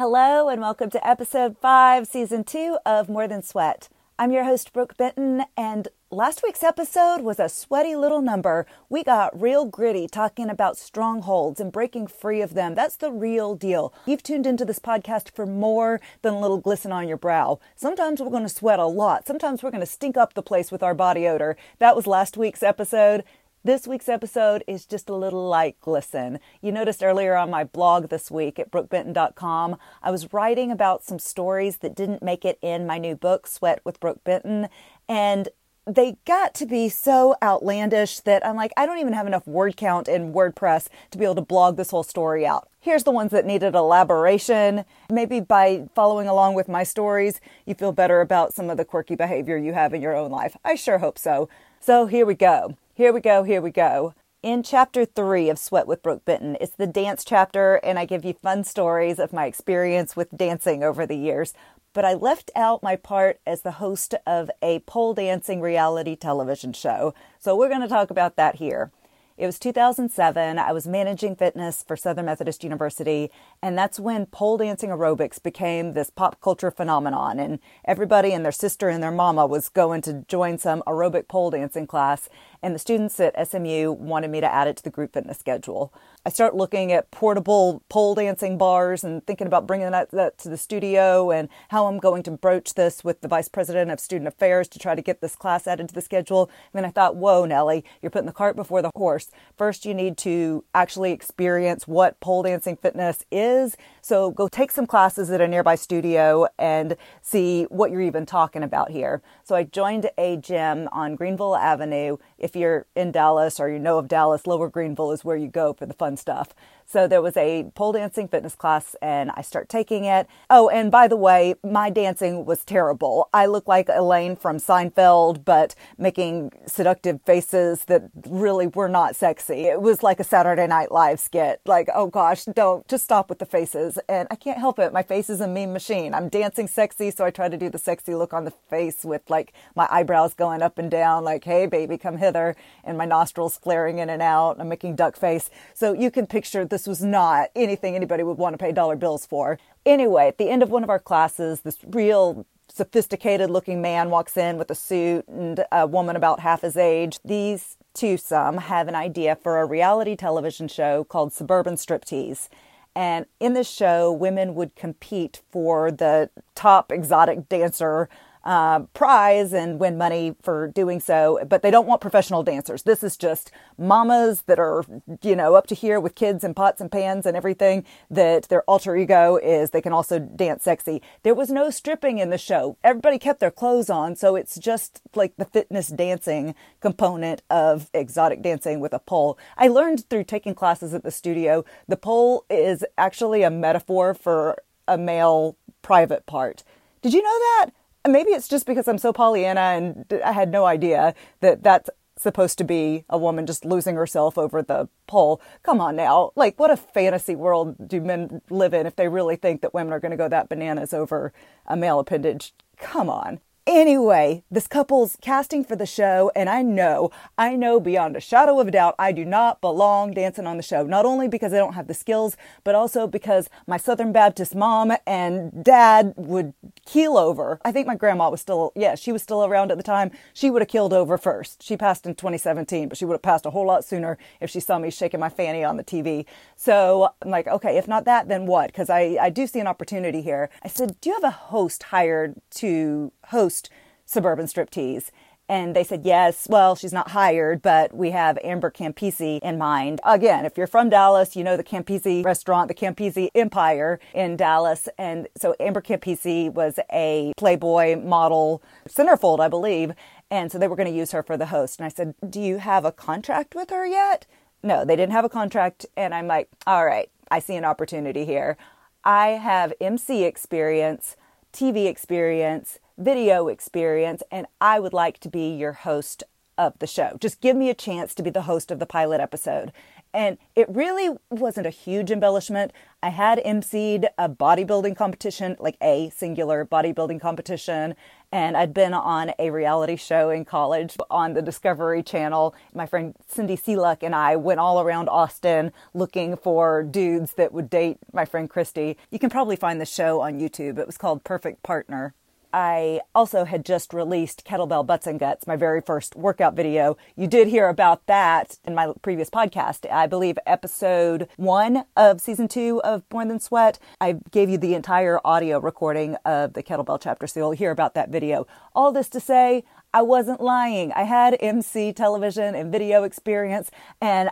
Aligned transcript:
Hello, 0.00 0.48
and 0.48 0.62
welcome 0.62 0.88
to 0.88 1.06
episode 1.06 1.58
five, 1.58 2.06
season 2.06 2.42
two 2.42 2.78
of 2.86 3.10
More 3.10 3.28
Than 3.28 3.42
Sweat. 3.42 3.90
I'm 4.18 4.32
your 4.32 4.44
host, 4.44 4.72
Brook 4.72 4.96
Benten, 4.96 5.44
and 5.58 5.88
last 6.10 6.42
week's 6.42 6.62
episode 6.62 7.20
was 7.20 7.38
a 7.38 7.50
sweaty 7.50 7.94
little 7.94 8.22
number. 8.22 8.64
We 8.88 9.04
got 9.04 9.38
real 9.38 9.66
gritty 9.66 10.08
talking 10.08 10.48
about 10.48 10.78
strongholds 10.78 11.60
and 11.60 11.70
breaking 11.70 12.06
free 12.06 12.40
of 12.40 12.54
them. 12.54 12.74
That's 12.74 12.96
the 12.96 13.10
real 13.12 13.54
deal. 13.54 13.92
You've 14.06 14.22
tuned 14.22 14.46
into 14.46 14.64
this 14.64 14.78
podcast 14.78 15.32
for 15.32 15.44
more 15.44 16.00
than 16.22 16.32
a 16.32 16.40
little 16.40 16.60
glisten 16.60 16.92
on 16.92 17.06
your 17.06 17.18
brow. 17.18 17.60
Sometimes 17.76 18.22
we're 18.22 18.30
going 18.30 18.42
to 18.42 18.48
sweat 18.48 18.78
a 18.78 18.86
lot. 18.86 19.26
Sometimes 19.26 19.62
we're 19.62 19.70
going 19.70 19.80
to 19.80 19.86
stink 19.86 20.16
up 20.16 20.32
the 20.32 20.42
place 20.42 20.72
with 20.72 20.82
our 20.82 20.94
body 20.94 21.28
odor. 21.28 21.58
That 21.78 21.94
was 21.94 22.06
last 22.06 22.38
week's 22.38 22.62
episode. 22.62 23.22
This 23.62 23.86
week's 23.86 24.08
episode 24.08 24.64
is 24.66 24.86
just 24.86 25.10
a 25.10 25.14
little 25.14 25.46
light 25.46 25.76
glisten. 25.82 26.38
You 26.62 26.72
noticed 26.72 27.02
earlier 27.02 27.36
on 27.36 27.50
my 27.50 27.62
blog 27.62 28.08
this 28.08 28.30
week 28.30 28.58
at 28.58 28.70
brookbenten.com, 28.70 29.76
I 30.02 30.10
was 30.10 30.32
writing 30.32 30.70
about 30.70 31.04
some 31.04 31.18
stories 31.18 31.76
that 31.78 31.94
didn't 31.94 32.22
make 32.22 32.46
it 32.46 32.58
in 32.62 32.86
my 32.86 32.96
new 32.96 33.14
book, 33.14 33.46
Sweat 33.46 33.82
with 33.84 34.00
Brook 34.00 34.24
Benten. 34.24 34.70
And 35.10 35.50
they 35.86 36.16
got 36.24 36.54
to 36.54 36.64
be 36.64 36.88
so 36.88 37.36
outlandish 37.42 38.20
that 38.20 38.46
I'm 38.46 38.56
like, 38.56 38.72
I 38.78 38.86
don't 38.86 38.98
even 38.98 39.12
have 39.12 39.26
enough 39.26 39.46
word 39.46 39.76
count 39.76 40.08
in 40.08 40.32
WordPress 40.32 40.88
to 41.10 41.18
be 41.18 41.24
able 41.24 41.34
to 41.34 41.42
blog 41.42 41.76
this 41.76 41.90
whole 41.90 42.02
story 42.02 42.46
out. 42.46 42.66
Here's 42.80 43.04
the 43.04 43.10
ones 43.10 43.30
that 43.32 43.44
needed 43.44 43.74
elaboration. 43.74 44.86
Maybe 45.10 45.38
by 45.38 45.86
following 45.94 46.28
along 46.28 46.54
with 46.54 46.66
my 46.66 46.82
stories, 46.82 47.42
you 47.66 47.74
feel 47.74 47.92
better 47.92 48.22
about 48.22 48.54
some 48.54 48.70
of 48.70 48.78
the 48.78 48.86
quirky 48.86 49.16
behavior 49.16 49.58
you 49.58 49.74
have 49.74 49.92
in 49.92 50.00
your 50.00 50.16
own 50.16 50.30
life. 50.30 50.56
I 50.64 50.76
sure 50.76 50.96
hope 50.96 51.18
so. 51.18 51.50
So 51.78 52.06
here 52.06 52.24
we 52.24 52.34
go. 52.34 52.78
Here 53.00 53.14
we 53.14 53.22
go, 53.22 53.44
here 53.44 53.62
we 53.62 53.70
go. 53.70 54.12
In 54.42 54.62
chapter 54.62 55.06
three 55.06 55.48
of 55.48 55.58
Sweat 55.58 55.86
with 55.86 56.02
Brook 56.02 56.26
Benten, 56.26 56.58
it's 56.60 56.76
the 56.76 56.86
dance 56.86 57.24
chapter, 57.24 57.76
and 57.76 57.98
I 57.98 58.04
give 58.04 58.26
you 58.26 58.34
fun 58.34 58.62
stories 58.62 59.18
of 59.18 59.32
my 59.32 59.46
experience 59.46 60.16
with 60.16 60.36
dancing 60.36 60.84
over 60.84 61.06
the 61.06 61.16
years. 61.16 61.54
But 61.94 62.04
I 62.04 62.12
left 62.12 62.50
out 62.54 62.82
my 62.82 62.96
part 62.96 63.40
as 63.46 63.62
the 63.62 63.70
host 63.80 64.14
of 64.26 64.50
a 64.60 64.80
pole 64.80 65.14
dancing 65.14 65.62
reality 65.62 66.14
television 66.14 66.74
show. 66.74 67.14
So 67.38 67.56
we're 67.56 67.70
going 67.70 67.80
to 67.80 67.88
talk 67.88 68.10
about 68.10 68.36
that 68.36 68.56
here. 68.56 68.92
It 69.40 69.46
was 69.46 69.58
2007. 69.58 70.58
I 70.58 70.70
was 70.70 70.86
managing 70.86 71.34
fitness 71.34 71.82
for 71.82 71.96
Southern 71.96 72.26
Methodist 72.26 72.62
University, 72.62 73.30
and 73.62 73.78
that's 73.78 73.98
when 73.98 74.26
pole 74.26 74.58
dancing 74.58 74.90
aerobics 74.90 75.42
became 75.42 75.94
this 75.94 76.10
pop 76.10 76.42
culture 76.42 76.70
phenomenon. 76.70 77.38
And 77.40 77.58
everybody 77.86 78.32
and 78.32 78.44
their 78.44 78.52
sister 78.52 78.90
and 78.90 79.02
their 79.02 79.10
mama 79.10 79.46
was 79.46 79.70
going 79.70 80.02
to 80.02 80.26
join 80.28 80.58
some 80.58 80.82
aerobic 80.86 81.26
pole 81.26 81.48
dancing 81.48 81.86
class 81.86 82.28
and 82.62 82.74
the 82.74 82.78
students 82.78 83.18
at 83.20 83.48
SMU 83.48 83.92
wanted 83.92 84.30
me 84.30 84.40
to 84.40 84.52
add 84.52 84.68
it 84.68 84.76
to 84.78 84.84
the 84.84 84.90
group 84.90 85.12
fitness 85.12 85.38
schedule. 85.38 85.92
I 86.26 86.28
start 86.28 86.54
looking 86.54 86.92
at 86.92 87.10
portable 87.10 87.82
pole 87.88 88.14
dancing 88.14 88.58
bars 88.58 89.02
and 89.02 89.26
thinking 89.26 89.46
about 89.46 89.66
bringing 89.66 89.90
that, 89.90 90.10
that, 90.10 90.36
to 90.38 90.50
the 90.50 90.58
studio 90.58 91.30
and 91.30 91.48
how 91.68 91.86
I'm 91.86 91.98
going 91.98 92.22
to 92.24 92.30
broach 92.30 92.74
this 92.74 93.02
with 93.02 93.22
the 93.22 93.28
vice 93.28 93.48
president 93.48 93.90
of 93.90 93.98
student 93.98 94.28
affairs 94.28 94.68
to 94.68 94.78
try 94.78 94.94
to 94.94 95.00
get 95.00 95.22
this 95.22 95.34
class 95.34 95.66
added 95.66 95.88
to 95.88 95.94
the 95.94 96.02
schedule. 96.02 96.50
And 96.72 96.78
then 96.78 96.84
I 96.84 96.90
thought, 96.90 97.16
whoa, 97.16 97.46
Nellie, 97.46 97.86
you're 98.02 98.10
putting 98.10 98.26
the 98.26 98.32
cart 98.32 98.54
before 98.54 98.82
the 98.82 98.90
horse. 98.94 99.30
First, 99.56 99.86
you 99.86 99.94
need 99.94 100.18
to 100.18 100.62
actually 100.74 101.12
experience 101.12 101.88
what 101.88 102.20
pole 102.20 102.42
dancing 102.42 102.76
fitness 102.76 103.24
is. 103.30 103.78
So 104.02 104.30
go 104.30 104.46
take 104.46 104.72
some 104.72 104.86
classes 104.86 105.30
at 105.30 105.40
a 105.40 105.48
nearby 105.48 105.74
studio 105.74 106.48
and 106.58 106.96
see 107.22 107.64
what 107.64 107.90
you're 107.90 108.02
even 108.02 108.26
talking 108.26 108.62
about 108.62 108.90
here. 108.90 109.22
So 109.42 109.54
I 109.56 109.62
joined 109.64 110.10
a 110.18 110.36
gym 110.36 110.86
on 110.92 111.16
Greenville 111.16 111.56
Avenue. 111.56 112.18
If 112.36 112.49
you're 112.56 112.86
in 112.94 113.12
Dallas 113.12 113.60
or 113.60 113.68
you 113.68 113.78
know 113.78 113.98
of 113.98 114.08
Dallas, 114.08 114.46
Lower 114.46 114.68
Greenville 114.68 115.12
is 115.12 115.24
where 115.24 115.36
you 115.36 115.48
go 115.48 115.72
for 115.72 115.86
the 115.86 115.94
fun 115.94 116.16
stuff. 116.16 116.54
So 116.86 117.06
there 117.06 117.22
was 117.22 117.36
a 117.36 117.70
pole 117.76 117.92
dancing 117.92 118.26
fitness 118.26 118.56
class 118.56 118.96
and 119.00 119.30
I 119.36 119.42
start 119.42 119.68
taking 119.68 120.04
it. 120.04 120.26
Oh, 120.50 120.68
and 120.68 120.90
by 120.90 121.06
the 121.06 121.16
way, 121.16 121.54
my 121.62 121.88
dancing 121.88 122.44
was 122.44 122.64
terrible. 122.64 123.28
I 123.32 123.46
look 123.46 123.68
like 123.68 123.88
Elaine 123.88 124.34
from 124.34 124.56
Seinfeld, 124.56 125.44
but 125.44 125.76
making 125.98 126.50
seductive 126.66 127.20
faces 127.22 127.84
that 127.84 128.10
really 128.26 128.66
were 128.66 128.88
not 128.88 129.14
sexy. 129.14 129.66
It 129.66 129.80
was 129.80 130.02
like 130.02 130.18
a 130.18 130.24
Saturday 130.24 130.66
Night 130.66 130.90
Live 130.90 131.20
skit. 131.20 131.60
Like, 131.64 131.88
oh 131.94 132.08
gosh, 132.08 132.44
don't 132.46 132.86
just 132.88 133.04
stop 133.04 133.28
with 133.28 133.38
the 133.38 133.46
faces. 133.46 133.96
And 134.08 134.26
I 134.30 134.34
can't 134.34 134.58
help 134.58 134.80
it. 134.80 134.92
My 134.92 135.04
face 135.04 135.30
is 135.30 135.40
a 135.40 135.46
mean 135.46 135.72
machine. 135.72 136.12
I'm 136.12 136.28
dancing 136.28 136.66
sexy, 136.66 137.12
so 137.12 137.24
I 137.24 137.30
try 137.30 137.48
to 137.48 137.56
do 137.56 137.70
the 137.70 137.78
sexy 137.78 138.16
look 138.16 138.34
on 138.34 138.44
the 138.44 138.50
face 138.68 139.04
with 139.04 139.22
like 139.30 139.52
my 139.76 139.86
eyebrows 139.90 140.34
going 140.34 140.60
up 140.60 140.76
and 140.76 140.90
down, 140.90 141.22
like, 141.22 141.44
hey 141.44 141.66
baby, 141.66 141.96
come 141.98 142.16
hither, 142.16 142.39
and 142.84 142.98
my 142.98 143.04
nostrils 143.04 143.56
flaring 143.56 143.98
in 143.98 144.10
and 144.10 144.22
out. 144.22 144.56
I'm 144.58 144.68
making 144.68 144.96
duck 144.96 145.16
face. 145.16 145.50
So 145.74 145.92
you 145.92 146.10
can 146.10 146.26
picture 146.26 146.64
this 146.64 146.86
was 146.86 147.02
not 147.02 147.50
anything 147.54 147.94
anybody 147.94 148.22
would 148.22 148.38
want 148.38 148.54
to 148.54 148.58
pay 148.58 148.72
dollar 148.72 148.96
bills 148.96 149.26
for. 149.26 149.58
Anyway, 149.84 150.28
at 150.28 150.38
the 150.38 150.48
end 150.48 150.62
of 150.62 150.70
one 150.70 150.84
of 150.84 150.90
our 150.90 150.98
classes, 150.98 151.60
this 151.62 151.78
real 151.86 152.46
sophisticated 152.72 153.50
looking 153.50 153.82
man 153.82 154.10
walks 154.10 154.36
in 154.36 154.56
with 154.56 154.70
a 154.70 154.74
suit 154.74 155.26
and 155.28 155.64
a 155.72 155.86
woman 155.86 156.16
about 156.16 156.40
half 156.40 156.62
his 156.62 156.76
age. 156.76 157.18
These 157.24 157.76
two 157.94 158.16
some 158.16 158.58
have 158.58 158.88
an 158.88 158.94
idea 158.94 159.36
for 159.36 159.60
a 159.60 159.66
reality 159.66 160.16
television 160.16 160.68
show 160.68 161.04
called 161.04 161.32
Suburban 161.32 161.74
Striptease. 161.74 162.48
And 162.94 163.26
in 163.38 163.54
this 163.54 163.70
show, 163.70 164.12
women 164.12 164.54
would 164.54 164.74
compete 164.74 165.42
for 165.50 165.90
the 165.90 166.30
top 166.54 166.90
exotic 166.90 167.48
dancer 167.48 168.08
uh, 168.44 168.80
prize 168.94 169.52
and 169.52 169.78
win 169.78 169.98
money 169.98 170.34
for 170.42 170.68
doing 170.68 171.00
so, 171.00 171.38
but 171.48 171.62
they 171.62 171.70
don't 171.70 171.86
want 171.86 172.00
professional 172.00 172.42
dancers. 172.42 172.82
This 172.82 173.02
is 173.02 173.16
just 173.16 173.50
mamas 173.76 174.42
that 174.42 174.58
are, 174.58 174.84
you 175.22 175.36
know, 175.36 175.54
up 175.54 175.66
to 175.68 175.74
here 175.74 176.00
with 176.00 176.14
kids 176.14 176.42
and 176.42 176.56
pots 176.56 176.80
and 176.80 176.90
pans 176.90 177.26
and 177.26 177.36
everything 177.36 177.84
that 178.10 178.44
their 178.48 178.62
alter 178.62 178.96
ego 178.96 179.36
is 179.36 179.70
they 179.70 179.82
can 179.82 179.92
also 179.92 180.18
dance 180.18 180.64
sexy. 180.64 181.02
There 181.22 181.34
was 181.34 181.50
no 181.50 181.70
stripping 181.70 182.18
in 182.18 182.30
the 182.30 182.38
show. 182.38 182.76
Everybody 182.82 183.18
kept 183.18 183.40
their 183.40 183.50
clothes 183.50 183.90
on, 183.90 184.16
so 184.16 184.36
it's 184.36 184.58
just 184.58 185.02
like 185.14 185.36
the 185.36 185.44
fitness 185.44 185.88
dancing 185.88 186.54
component 186.80 187.42
of 187.50 187.90
exotic 187.92 188.42
dancing 188.42 188.80
with 188.80 188.92
a 188.92 188.98
pole. 188.98 189.38
I 189.56 189.68
learned 189.68 190.08
through 190.08 190.24
taking 190.24 190.54
classes 190.54 190.94
at 190.94 191.02
the 191.02 191.10
studio, 191.10 191.64
the 191.88 191.96
pole 191.96 192.44
is 192.48 192.84
actually 192.96 193.42
a 193.42 193.50
metaphor 193.50 194.14
for 194.14 194.62
a 194.88 194.96
male 194.96 195.56
private 195.82 196.26
part. 196.26 196.62
Did 197.02 197.14
you 197.14 197.22
know 197.22 197.28
that? 197.28 197.70
Maybe 198.08 198.30
it's 198.30 198.48
just 198.48 198.66
because 198.66 198.88
I'm 198.88 198.98
so 198.98 199.12
Pollyanna 199.12 199.60
and 199.60 200.22
I 200.24 200.32
had 200.32 200.50
no 200.50 200.64
idea 200.64 201.14
that 201.40 201.62
that's 201.62 201.90
supposed 202.20 202.58
to 202.58 202.64
be 202.64 203.04
a 203.08 203.16
woman 203.16 203.46
just 203.46 203.64
losing 203.64 203.96
herself 203.96 204.36
over 204.36 204.62
the 204.62 204.88
pole. 205.06 205.40
Come 205.62 205.80
on 205.80 205.96
now. 205.96 206.32
Like, 206.36 206.60
what 206.60 206.70
a 206.70 206.76
fantasy 206.76 207.34
world 207.34 207.88
do 207.88 208.00
men 208.00 208.42
live 208.50 208.74
in 208.74 208.86
if 208.86 208.96
they 208.96 209.08
really 209.08 209.36
think 209.36 209.62
that 209.62 209.72
women 209.72 209.92
are 209.92 210.00
going 210.00 210.10
to 210.10 210.18
go 210.18 210.28
that 210.28 210.48
bananas 210.48 210.92
over 210.92 211.32
a 211.66 211.76
male 211.76 211.98
appendage? 211.98 212.52
Come 212.76 213.08
on. 213.08 213.40
Anyway, 213.72 214.42
this 214.50 214.66
couple's 214.66 215.16
casting 215.22 215.62
for 215.62 215.76
the 215.76 215.86
show, 215.86 216.32
and 216.34 216.50
I 216.50 216.60
know, 216.60 217.12
I 217.38 217.54
know 217.54 217.78
beyond 217.78 218.16
a 218.16 218.20
shadow 218.20 218.58
of 218.58 218.66
a 218.66 218.72
doubt, 218.72 218.96
I 218.98 219.12
do 219.12 219.24
not 219.24 219.60
belong 219.60 220.10
dancing 220.10 220.44
on 220.44 220.56
the 220.56 220.62
show. 220.64 220.82
Not 220.82 221.06
only 221.06 221.28
because 221.28 221.54
I 221.54 221.58
don't 221.58 221.74
have 221.74 221.86
the 221.86 221.94
skills, 221.94 222.36
but 222.64 222.74
also 222.74 223.06
because 223.06 223.48
my 223.68 223.76
Southern 223.76 224.10
Baptist 224.10 224.56
mom 224.56 224.94
and 225.06 225.62
dad 225.62 226.14
would 226.16 226.52
keel 226.84 227.16
over. 227.16 227.60
I 227.64 227.70
think 227.70 227.86
my 227.86 227.94
grandma 227.94 228.28
was 228.28 228.40
still, 228.40 228.72
yeah, 228.74 228.96
she 228.96 229.12
was 229.12 229.22
still 229.22 229.44
around 229.44 229.70
at 229.70 229.76
the 229.76 229.84
time. 229.84 230.10
She 230.34 230.50
would 230.50 230.62
have 230.62 230.68
keeled 230.68 230.92
over 230.92 231.16
first. 231.16 231.62
She 231.62 231.76
passed 231.76 232.06
in 232.06 232.16
2017, 232.16 232.88
but 232.88 232.98
she 232.98 233.04
would 233.04 233.14
have 233.14 233.22
passed 233.22 233.46
a 233.46 233.50
whole 233.50 233.68
lot 233.68 233.84
sooner 233.84 234.18
if 234.40 234.50
she 234.50 234.58
saw 234.58 234.80
me 234.80 234.90
shaking 234.90 235.20
my 235.20 235.28
fanny 235.28 235.62
on 235.62 235.76
the 235.76 235.84
TV. 235.84 236.26
So 236.56 237.10
I'm 237.22 237.30
like, 237.30 237.46
okay, 237.46 237.78
if 237.78 237.86
not 237.86 238.04
that, 238.06 238.26
then 238.26 238.46
what? 238.46 238.66
Because 238.66 238.90
I, 238.90 239.16
I 239.20 239.30
do 239.30 239.46
see 239.46 239.60
an 239.60 239.68
opportunity 239.68 240.22
here. 240.22 240.50
I 240.64 240.66
said, 240.66 241.00
do 241.00 241.10
you 241.10 241.14
have 241.14 241.22
a 241.22 241.30
host 241.30 241.84
hired 241.84 242.34
to 242.56 243.12
host 243.30 243.70
Suburban 244.04 244.46
Striptease? 244.46 245.10
And 245.50 245.74
they 245.74 245.82
said, 245.82 246.02
yes, 246.04 246.46
well, 246.48 246.76
she's 246.76 246.92
not 246.92 247.10
hired, 247.10 247.60
but 247.60 247.92
we 247.92 248.12
have 248.12 248.38
Amber 248.44 248.70
Campisi 248.70 249.40
in 249.40 249.58
mind. 249.58 250.00
Again, 250.04 250.44
if 250.44 250.56
you're 250.56 250.68
from 250.68 250.90
Dallas, 250.90 251.34
you 251.34 251.42
know 251.42 251.56
the 251.56 251.64
Campisi 251.64 252.24
restaurant, 252.24 252.68
the 252.68 252.74
Campisi 252.74 253.30
Empire 253.34 253.98
in 254.14 254.36
Dallas. 254.36 254.88
And 254.96 255.26
so 255.36 255.56
Amber 255.58 255.80
Campisi 255.80 256.54
was 256.54 256.78
a 256.92 257.32
Playboy 257.36 257.96
model 257.96 258.62
centerfold, 258.88 259.40
I 259.40 259.48
believe. 259.48 259.92
And 260.30 260.52
so 260.52 260.58
they 260.58 260.68
were 260.68 260.76
going 260.76 260.88
to 260.88 260.96
use 260.96 261.10
her 261.10 261.24
for 261.24 261.36
the 261.36 261.46
host. 261.46 261.80
And 261.80 261.86
I 261.86 261.88
said, 261.88 262.14
do 262.28 262.40
you 262.40 262.58
have 262.58 262.84
a 262.84 262.92
contract 262.92 263.56
with 263.56 263.70
her 263.70 263.84
yet? 263.84 264.26
No, 264.62 264.84
they 264.84 264.94
didn't 264.94 265.14
have 265.14 265.24
a 265.24 265.28
contract. 265.28 265.84
And 265.96 266.14
I'm 266.14 266.28
like, 266.28 266.48
all 266.64 266.86
right, 266.86 267.10
I 267.28 267.40
see 267.40 267.56
an 267.56 267.64
opportunity 267.64 268.24
here. 268.24 268.56
I 269.02 269.30
have 269.30 269.72
MC 269.80 270.22
experience, 270.22 271.16
TV 271.52 271.86
experience, 271.86 272.78
video 273.00 273.48
experience, 273.48 274.22
and 274.30 274.46
I 274.60 274.78
would 274.78 274.92
like 274.92 275.18
to 275.20 275.28
be 275.28 275.54
your 275.54 275.72
host 275.72 276.22
of 276.58 276.78
the 276.78 276.86
show. 276.86 277.16
Just 277.18 277.40
give 277.40 277.56
me 277.56 277.70
a 277.70 277.74
chance 277.74 278.14
to 278.14 278.22
be 278.22 278.28
the 278.28 278.42
host 278.42 278.70
of 278.70 278.78
the 278.78 278.86
pilot 278.86 279.20
episode. 279.20 279.72
And 280.12 280.38
it 280.56 280.68
really 280.68 281.16
wasn't 281.30 281.66
a 281.66 281.70
huge 281.70 282.10
embellishment. 282.10 282.72
I 283.02 283.10
had 283.10 283.38
emceed 283.38 284.08
a 284.18 284.28
bodybuilding 284.28 284.96
competition, 284.96 285.56
like 285.58 285.76
a 285.80 286.10
singular 286.10 286.66
bodybuilding 286.66 287.20
competition, 287.20 287.94
and 288.30 288.56
I'd 288.56 288.74
been 288.74 288.92
on 288.92 289.32
a 289.38 289.50
reality 289.50 289.96
show 289.96 290.28
in 290.28 290.44
college 290.44 290.96
on 291.10 291.32
the 291.32 291.42
Discovery 291.42 292.02
Channel. 292.02 292.54
My 292.74 292.86
friend 292.86 293.14
Cindy 293.26 293.56
Seeluck 293.56 294.02
and 294.02 294.14
I 294.14 294.36
went 294.36 294.60
all 294.60 294.80
around 294.80 295.08
Austin 295.08 295.72
looking 295.94 296.36
for 296.36 296.82
dudes 296.82 297.34
that 297.34 297.52
would 297.52 297.70
date 297.70 297.98
my 298.12 298.24
friend 298.24 298.50
Christy. 298.50 298.98
You 299.10 299.18
can 299.18 299.30
probably 299.30 299.56
find 299.56 299.80
the 299.80 299.86
show 299.86 300.20
on 300.20 300.40
YouTube. 300.40 300.76
It 300.78 300.86
was 300.86 300.98
called 300.98 301.24
Perfect 301.24 301.62
Partner. 301.62 302.14
I 302.52 303.00
also 303.14 303.44
had 303.44 303.64
just 303.64 303.92
released 303.92 304.44
Kettlebell 304.44 304.86
Butts 304.86 305.06
and 305.06 305.20
Guts, 305.20 305.46
my 305.46 305.56
very 305.56 305.80
first 305.80 306.16
workout 306.16 306.54
video. 306.54 306.96
You 307.16 307.26
did 307.26 307.48
hear 307.48 307.68
about 307.68 308.06
that 308.06 308.58
in 308.64 308.74
my 308.74 308.92
previous 309.02 309.30
podcast. 309.30 309.90
I 309.90 310.06
believe 310.06 310.38
episode 310.46 311.28
one 311.36 311.84
of 311.96 312.20
season 312.20 312.48
two 312.48 312.80
of 312.82 313.02
More 313.12 313.24
Than 313.24 313.40
Sweat. 313.40 313.78
I 314.00 314.16
gave 314.30 314.50
you 314.50 314.58
the 314.58 314.74
entire 314.74 315.20
audio 315.24 315.60
recording 315.60 316.16
of 316.24 316.54
the 316.54 316.62
Kettlebell 316.62 317.00
chapter, 317.00 317.26
so 317.26 317.40
you'll 317.40 317.50
hear 317.52 317.70
about 317.70 317.94
that 317.94 318.10
video. 318.10 318.46
All 318.74 318.92
this 318.92 319.08
to 319.10 319.20
say, 319.20 319.64
I 319.92 320.02
wasn't 320.02 320.40
lying. 320.40 320.92
I 320.92 321.02
had 321.02 321.36
MC 321.40 321.92
television 321.92 322.54
and 322.54 322.70
video 322.70 323.02
experience, 323.02 323.70
and 324.00 324.30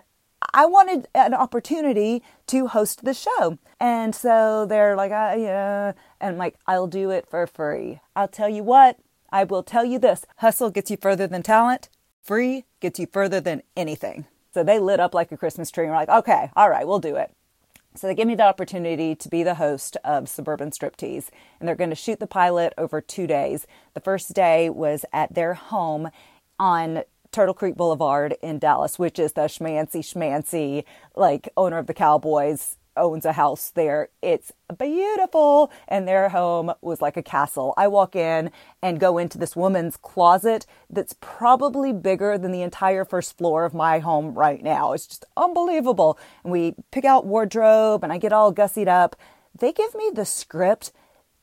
I 0.54 0.66
wanted 0.66 1.08
an 1.14 1.34
opportunity 1.34 2.22
to 2.46 2.68
host 2.68 3.04
the 3.04 3.14
show. 3.14 3.58
And 3.80 4.14
so 4.14 4.66
they're 4.66 4.96
like, 4.96 5.12
uh, 5.12 5.36
yeah. 5.38 5.92
And 6.20 6.32
I'm 6.32 6.38
like, 6.38 6.56
I'll 6.66 6.86
do 6.86 7.10
it 7.10 7.28
for 7.28 7.46
free. 7.46 8.00
I'll 8.16 8.28
tell 8.28 8.48
you 8.48 8.62
what, 8.62 8.98
I 9.30 9.44
will 9.44 9.62
tell 9.62 9.84
you 9.84 9.98
this 9.98 10.24
hustle 10.36 10.70
gets 10.70 10.90
you 10.90 10.96
further 10.96 11.26
than 11.26 11.42
talent, 11.42 11.88
free 12.22 12.64
gets 12.80 12.98
you 12.98 13.06
further 13.12 13.40
than 13.40 13.62
anything. 13.76 14.26
So 14.54 14.62
they 14.64 14.78
lit 14.78 15.00
up 15.00 15.14
like 15.14 15.30
a 15.30 15.36
Christmas 15.36 15.70
tree 15.70 15.84
and 15.84 15.92
were 15.92 15.98
like, 15.98 16.08
okay, 16.08 16.50
all 16.56 16.70
right, 16.70 16.86
we'll 16.86 16.98
do 16.98 17.16
it. 17.16 17.32
So 17.94 18.06
they 18.06 18.14
gave 18.14 18.26
me 18.26 18.34
the 18.34 18.44
opportunity 18.44 19.14
to 19.16 19.28
be 19.28 19.42
the 19.42 19.56
host 19.56 19.96
of 20.04 20.28
Suburban 20.28 20.70
Striptease, 20.70 21.30
and 21.58 21.68
they're 21.68 21.74
going 21.74 21.90
to 21.90 21.96
shoot 21.96 22.20
the 22.20 22.26
pilot 22.26 22.72
over 22.78 23.00
two 23.00 23.26
days. 23.26 23.66
The 23.94 24.00
first 24.00 24.34
day 24.34 24.70
was 24.70 25.04
at 25.12 25.34
their 25.34 25.54
home 25.54 26.10
on 26.58 27.02
Turtle 27.32 27.54
Creek 27.54 27.76
Boulevard 27.76 28.36
in 28.42 28.58
Dallas, 28.58 28.98
which 28.98 29.18
is 29.18 29.32
the 29.32 29.42
schmancy 29.42 30.00
schmancy, 30.00 30.84
like 31.14 31.48
owner 31.56 31.78
of 31.78 31.86
the 31.86 31.94
Cowboys 31.94 32.76
owns 32.98 33.24
a 33.24 33.32
house 33.32 33.70
there. 33.70 34.08
It's 34.20 34.52
beautiful. 34.76 35.70
And 35.86 36.06
their 36.06 36.28
home 36.28 36.72
was 36.82 37.00
like 37.00 37.16
a 37.16 37.22
castle. 37.22 37.72
I 37.76 37.88
walk 37.88 38.14
in 38.14 38.50
and 38.82 39.00
go 39.00 39.16
into 39.16 39.38
this 39.38 39.56
woman's 39.56 39.96
closet 39.96 40.66
that's 40.90 41.14
probably 41.20 41.92
bigger 41.92 42.36
than 42.36 42.52
the 42.52 42.62
entire 42.62 43.04
first 43.04 43.38
floor 43.38 43.64
of 43.64 43.72
my 43.72 44.00
home 44.00 44.34
right 44.34 44.62
now. 44.62 44.92
It's 44.92 45.06
just 45.06 45.24
unbelievable. 45.36 46.18
And 46.42 46.52
we 46.52 46.74
pick 46.90 47.04
out 47.04 47.26
wardrobe 47.26 48.04
and 48.04 48.12
I 48.12 48.18
get 48.18 48.32
all 48.32 48.52
gussied 48.52 48.88
up. 48.88 49.16
They 49.58 49.72
give 49.72 49.94
me 49.94 50.10
the 50.12 50.24
script. 50.24 50.92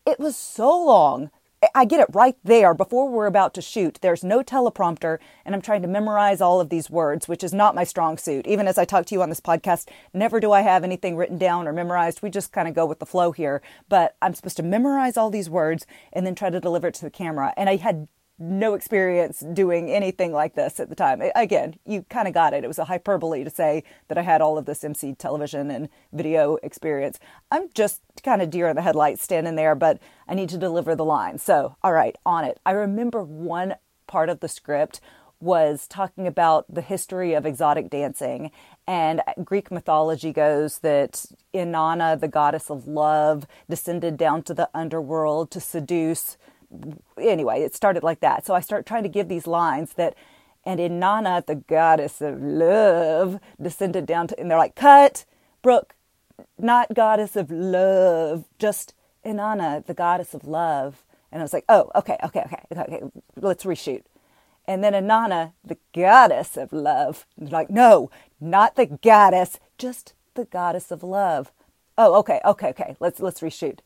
It 0.05 0.19
was 0.19 0.35
so 0.35 0.69
long. 0.83 1.31
I 1.73 1.85
get 1.85 1.99
it 1.99 2.07
right 2.13 2.35
there 2.43 2.73
before 2.73 3.09
we're 3.09 3.25
about 3.25 3.53
to 3.55 3.61
shoot. 3.61 3.99
There's 4.01 4.23
no 4.23 4.43
teleprompter, 4.43 5.19
and 5.45 5.55
I'm 5.55 5.61
trying 5.61 5.81
to 5.81 5.87
memorize 5.87 6.41
all 6.41 6.59
of 6.59 6.69
these 6.69 6.89
words, 6.89 7.27
which 7.27 7.43
is 7.43 7.53
not 7.53 7.75
my 7.75 7.83
strong 7.83 8.17
suit. 8.17 8.45
Even 8.45 8.67
as 8.67 8.77
I 8.77 8.85
talk 8.85 9.05
to 9.07 9.15
you 9.15 9.21
on 9.21 9.29
this 9.29 9.41
podcast, 9.41 9.89
never 10.13 10.39
do 10.39 10.51
I 10.51 10.61
have 10.61 10.83
anything 10.83 11.15
written 11.15 11.37
down 11.37 11.67
or 11.67 11.73
memorized. 11.73 12.21
We 12.21 12.29
just 12.29 12.51
kind 12.51 12.67
of 12.67 12.73
go 12.73 12.85
with 12.85 12.99
the 12.99 13.05
flow 13.05 13.31
here. 13.31 13.61
But 13.89 14.15
I'm 14.21 14.33
supposed 14.33 14.57
to 14.57 14.63
memorize 14.63 15.17
all 15.17 15.29
these 15.29 15.49
words 15.49 15.85
and 16.11 16.25
then 16.25 16.35
try 16.35 16.49
to 16.49 16.59
deliver 16.59 16.87
it 16.87 16.93
to 16.95 17.05
the 17.05 17.09
camera. 17.09 17.53
And 17.55 17.69
I 17.69 17.77
had 17.77 18.07
no 18.37 18.73
experience 18.73 19.39
doing 19.53 19.89
anything 19.89 20.33
like 20.33 20.55
this 20.55 20.79
at 20.79 20.89
the 20.89 20.95
time. 20.95 21.21
Again, 21.35 21.75
you 21.85 22.03
kind 22.09 22.27
of 22.27 22.33
got 22.33 22.53
it. 22.53 22.63
It 22.63 22.67
was 22.67 22.79
a 22.79 22.85
hyperbole 22.85 23.43
to 23.43 23.49
say 23.49 23.83
that 24.07 24.17
I 24.17 24.23
had 24.23 24.41
all 24.41 24.57
of 24.57 24.65
this 24.65 24.83
MC 24.83 25.13
television 25.13 25.71
and 25.71 25.87
video 26.11 26.57
experience. 26.61 27.19
I'm 27.49 27.69
just 27.73 28.01
kind 28.23 28.41
of 28.41 28.49
deer 28.49 28.67
in 28.67 28.75
the 28.75 28.81
headlights 28.81 29.23
standing 29.23 29.55
there, 29.55 29.75
but 29.75 29.99
I 30.27 30.33
need 30.33 30.49
to 30.49 30.57
deliver 30.57 30.95
the 30.95 31.05
line. 31.05 31.37
So, 31.37 31.77
all 31.81 31.93
right, 31.93 32.17
on 32.25 32.43
it. 32.43 32.59
I 32.65 32.71
remember 32.71 33.23
one 33.23 33.75
part 34.07 34.29
of 34.29 34.41
the 34.41 34.49
script 34.49 34.99
was 35.39 35.87
talking 35.87 36.27
about 36.27 36.65
the 36.73 36.81
history 36.81 37.33
of 37.33 37.45
exotic 37.45 37.89
dancing. 37.89 38.51
And 38.87 39.21
Greek 39.43 39.71
mythology 39.71 40.31
goes 40.31 40.79
that 40.79 41.25
Inanna, 41.53 42.19
the 42.19 42.27
goddess 42.27 42.69
of 42.69 42.87
love, 42.87 43.45
descended 43.69 44.17
down 44.17 44.43
to 44.43 44.53
the 44.53 44.69
underworld 44.73 45.51
to 45.51 45.59
seduce 45.59 46.37
anyway, 47.21 47.61
it 47.61 47.75
started 47.75 48.03
like 48.03 48.19
that. 48.21 48.45
So 48.45 48.53
I 48.53 48.59
start 48.59 48.85
trying 48.85 49.03
to 49.03 49.09
give 49.09 49.27
these 49.27 49.47
lines 49.47 49.93
that, 49.93 50.15
and 50.65 50.79
Inanna, 50.79 51.45
the 51.45 51.55
goddess 51.55 52.21
of 52.21 52.41
love, 52.41 53.39
descended 53.61 54.05
down 54.05 54.27
to, 54.27 54.39
and 54.39 54.49
they're 54.49 54.57
like, 54.57 54.75
cut, 54.75 55.25
Brook, 55.61 55.95
not 56.57 56.93
goddess 56.93 57.35
of 57.35 57.51
love, 57.51 58.45
just 58.59 58.93
Inanna, 59.25 59.85
the 59.85 59.93
goddess 59.93 60.33
of 60.33 60.45
love. 60.45 61.03
And 61.31 61.41
I 61.41 61.43
was 61.43 61.53
like, 61.53 61.65
oh, 61.67 61.91
okay, 61.95 62.17
okay, 62.23 62.43
okay, 62.45 62.61
okay, 62.77 63.01
let's 63.35 63.63
reshoot. 63.63 64.03
And 64.67 64.83
then 64.83 64.93
Inanna, 64.93 65.53
the 65.63 65.77
goddess 65.93 66.57
of 66.57 66.73
love. 66.73 67.25
Like, 67.37 67.69
no, 67.69 68.09
not 68.39 68.75
the 68.75 68.85
goddess, 68.85 69.59
just 69.77 70.13
the 70.33 70.45
goddess 70.45 70.91
of 70.91 71.03
love. 71.03 71.51
Oh, 71.97 72.15
okay, 72.19 72.41
okay, 72.43 72.69
okay. 72.69 72.95
Let's 72.99 73.19
let's 73.19 73.41
reshoot. 73.41 73.79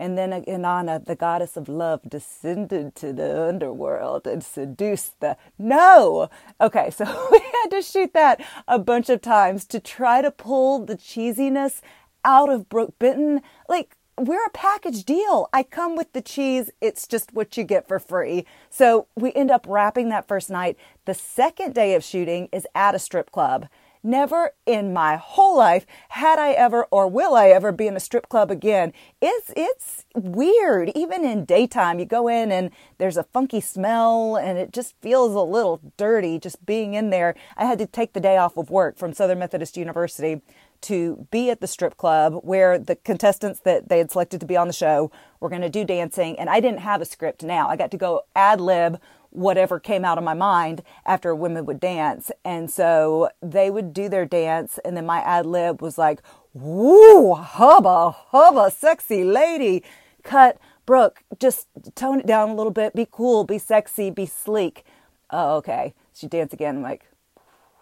And 0.00 0.16
then 0.16 0.30
Inanna, 0.30 1.04
the 1.04 1.14
goddess 1.14 1.58
of 1.58 1.68
love, 1.68 2.00
descended 2.08 2.94
to 2.96 3.12
the 3.12 3.46
underworld 3.48 4.26
and 4.26 4.42
seduced 4.42 5.20
the. 5.20 5.36
No! 5.58 6.30
Okay, 6.58 6.90
so 6.90 7.04
we 7.30 7.38
had 7.38 7.70
to 7.72 7.82
shoot 7.82 8.14
that 8.14 8.42
a 8.66 8.78
bunch 8.78 9.10
of 9.10 9.20
times 9.20 9.66
to 9.66 9.78
try 9.78 10.22
to 10.22 10.30
pull 10.30 10.86
the 10.86 10.96
cheesiness 10.96 11.82
out 12.24 12.48
of 12.48 12.70
Brook 12.70 12.94
Benten. 12.98 13.42
Like, 13.68 13.94
we're 14.16 14.46
a 14.46 14.50
package 14.50 15.04
deal. 15.04 15.50
I 15.52 15.62
come 15.62 15.96
with 15.96 16.14
the 16.14 16.22
cheese. 16.22 16.70
It's 16.80 17.06
just 17.06 17.34
what 17.34 17.58
you 17.58 17.64
get 17.64 17.86
for 17.86 17.98
free. 17.98 18.46
So 18.70 19.06
we 19.16 19.34
end 19.34 19.50
up 19.50 19.66
wrapping 19.68 20.08
that 20.08 20.26
first 20.26 20.48
night. 20.48 20.78
The 21.04 21.14
second 21.14 21.74
day 21.74 21.94
of 21.94 22.02
shooting 22.02 22.48
is 22.52 22.66
at 22.74 22.94
a 22.94 22.98
strip 22.98 23.30
club. 23.30 23.68
Never 24.02 24.52
in 24.64 24.94
my 24.94 25.16
whole 25.16 25.58
life 25.58 25.84
had 26.08 26.38
I 26.38 26.52
ever 26.52 26.84
or 26.90 27.06
will 27.06 27.34
I 27.34 27.48
ever 27.48 27.70
be 27.70 27.86
in 27.86 27.96
a 27.96 28.00
strip 28.00 28.30
club 28.30 28.50
again. 28.50 28.94
It's 29.20 29.52
it's 29.54 30.06
weird. 30.14 30.90
Even 30.94 31.22
in 31.22 31.44
daytime, 31.44 31.98
you 31.98 32.06
go 32.06 32.26
in 32.26 32.50
and 32.50 32.70
there's 32.96 33.18
a 33.18 33.24
funky 33.24 33.60
smell 33.60 34.36
and 34.36 34.56
it 34.56 34.72
just 34.72 34.94
feels 35.02 35.34
a 35.34 35.40
little 35.40 35.82
dirty 35.98 36.38
just 36.38 36.64
being 36.64 36.94
in 36.94 37.10
there. 37.10 37.34
I 37.58 37.66
had 37.66 37.78
to 37.78 37.86
take 37.86 38.14
the 38.14 38.20
day 38.20 38.38
off 38.38 38.56
of 38.56 38.70
work 38.70 38.96
from 38.96 39.12
Southern 39.12 39.38
Methodist 39.38 39.76
University 39.76 40.40
to 40.82 41.26
be 41.30 41.50
at 41.50 41.60
the 41.60 41.66
strip 41.66 41.98
club 41.98 42.40
where 42.42 42.78
the 42.78 42.96
contestants 42.96 43.60
that 43.60 43.90
they 43.90 43.98
had 43.98 44.10
selected 44.10 44.40
to 44.40 44.46
be 44.46 44.56
on 44.56 44.66
the 44.66 44.72
show 44.72 45.10
were 45.38 45.50
going 45.50 45.60
to 45.60 45.68
do 45.68 45.84
dancing 45.84 46.38
and 46.38 46.48
I 46.48 46.60
didn't 46.60 46.80
have 46.80 47.02
a 47.02 47.04
script 47.04 47.42
now. 47.42 47.68
I 47.68 47.76
got 47.76 47.90
to 47.90 47.98
go 47.98 48.22
ad 48.34 48.62
lib 48.62 48.98
whatever 49.30 49.80
came 49.80 50.04
out 50.04 50.18
of 50.18 50.24
my 50.24 50.34
mind 50.34 50.82
after 51.06 51.34
women 51.34 51.64
would 51.66 51.80
dance. 51.80 52.30
And 52.44 52.70
so 52.70 53.30
they 53.40 53.70
would 53.70 53.92
do 53.92 54.08
their 54.08 54.26
dance, 54.26 54.78
and 54.84 54.96
then 54.96 55.06
my 55.06 55.20
ad 55.20 55.46
lib 55.46 55.80
was 55.80 55.98
like, 55.98 56.20
woo, 56.52 57.34
hubba, 57.34 58.10
hubba, 58.10 58.70
sexy 58.70 59.24
lady. 59.24 59.82
Cut, 60.22 60.58
Brook, 60.86 61.22
just 61.38 61.68
tone 61.94 62.20
it 62.20 62.26
down 62.26 62.50
a 62.50 62.54
little 62.54 62.72
bit. 62.72 62.94
Be 62.94 63.06
cool, 63.10 63.44
be 63.44 63.58
sexy, 63.58 64.10
be 64.10 64.26
sleek. 64.26 64.84
Oh, 65.30 65.56
okay. 65.56 65.94
She 66.12 66.26
dance 66.26 66.52
again. 66.52 66.76
I'm 66.76 66.82
like, 66.82 67.06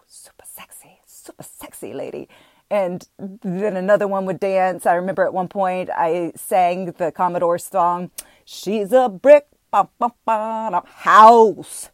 super 0.07 0.45
sexy, 0.45 0.99
super 1.05 1.43
sexy 1.43 1.93
lady. 1.93 2.29
And 2.71 3.07
then 3.17 3.75
another 3.75 4.07
one 4.07 4.25
would 4.25 4.39
dance. 4.39 4.85
I 4.85 4.93
remember 4.93 5.23
at 5.23 5.33
one 5.33 5.47
point 5.47 5.89
I 5.89 6.33
sang 6.35 6.91
the 6.91 7.11
Commodore 7.11 7.57
song, 7.57 8.11
She's 8.51 8.91
a 8.91 9.09
brick 9.09 9.45
house. 9.71 11.89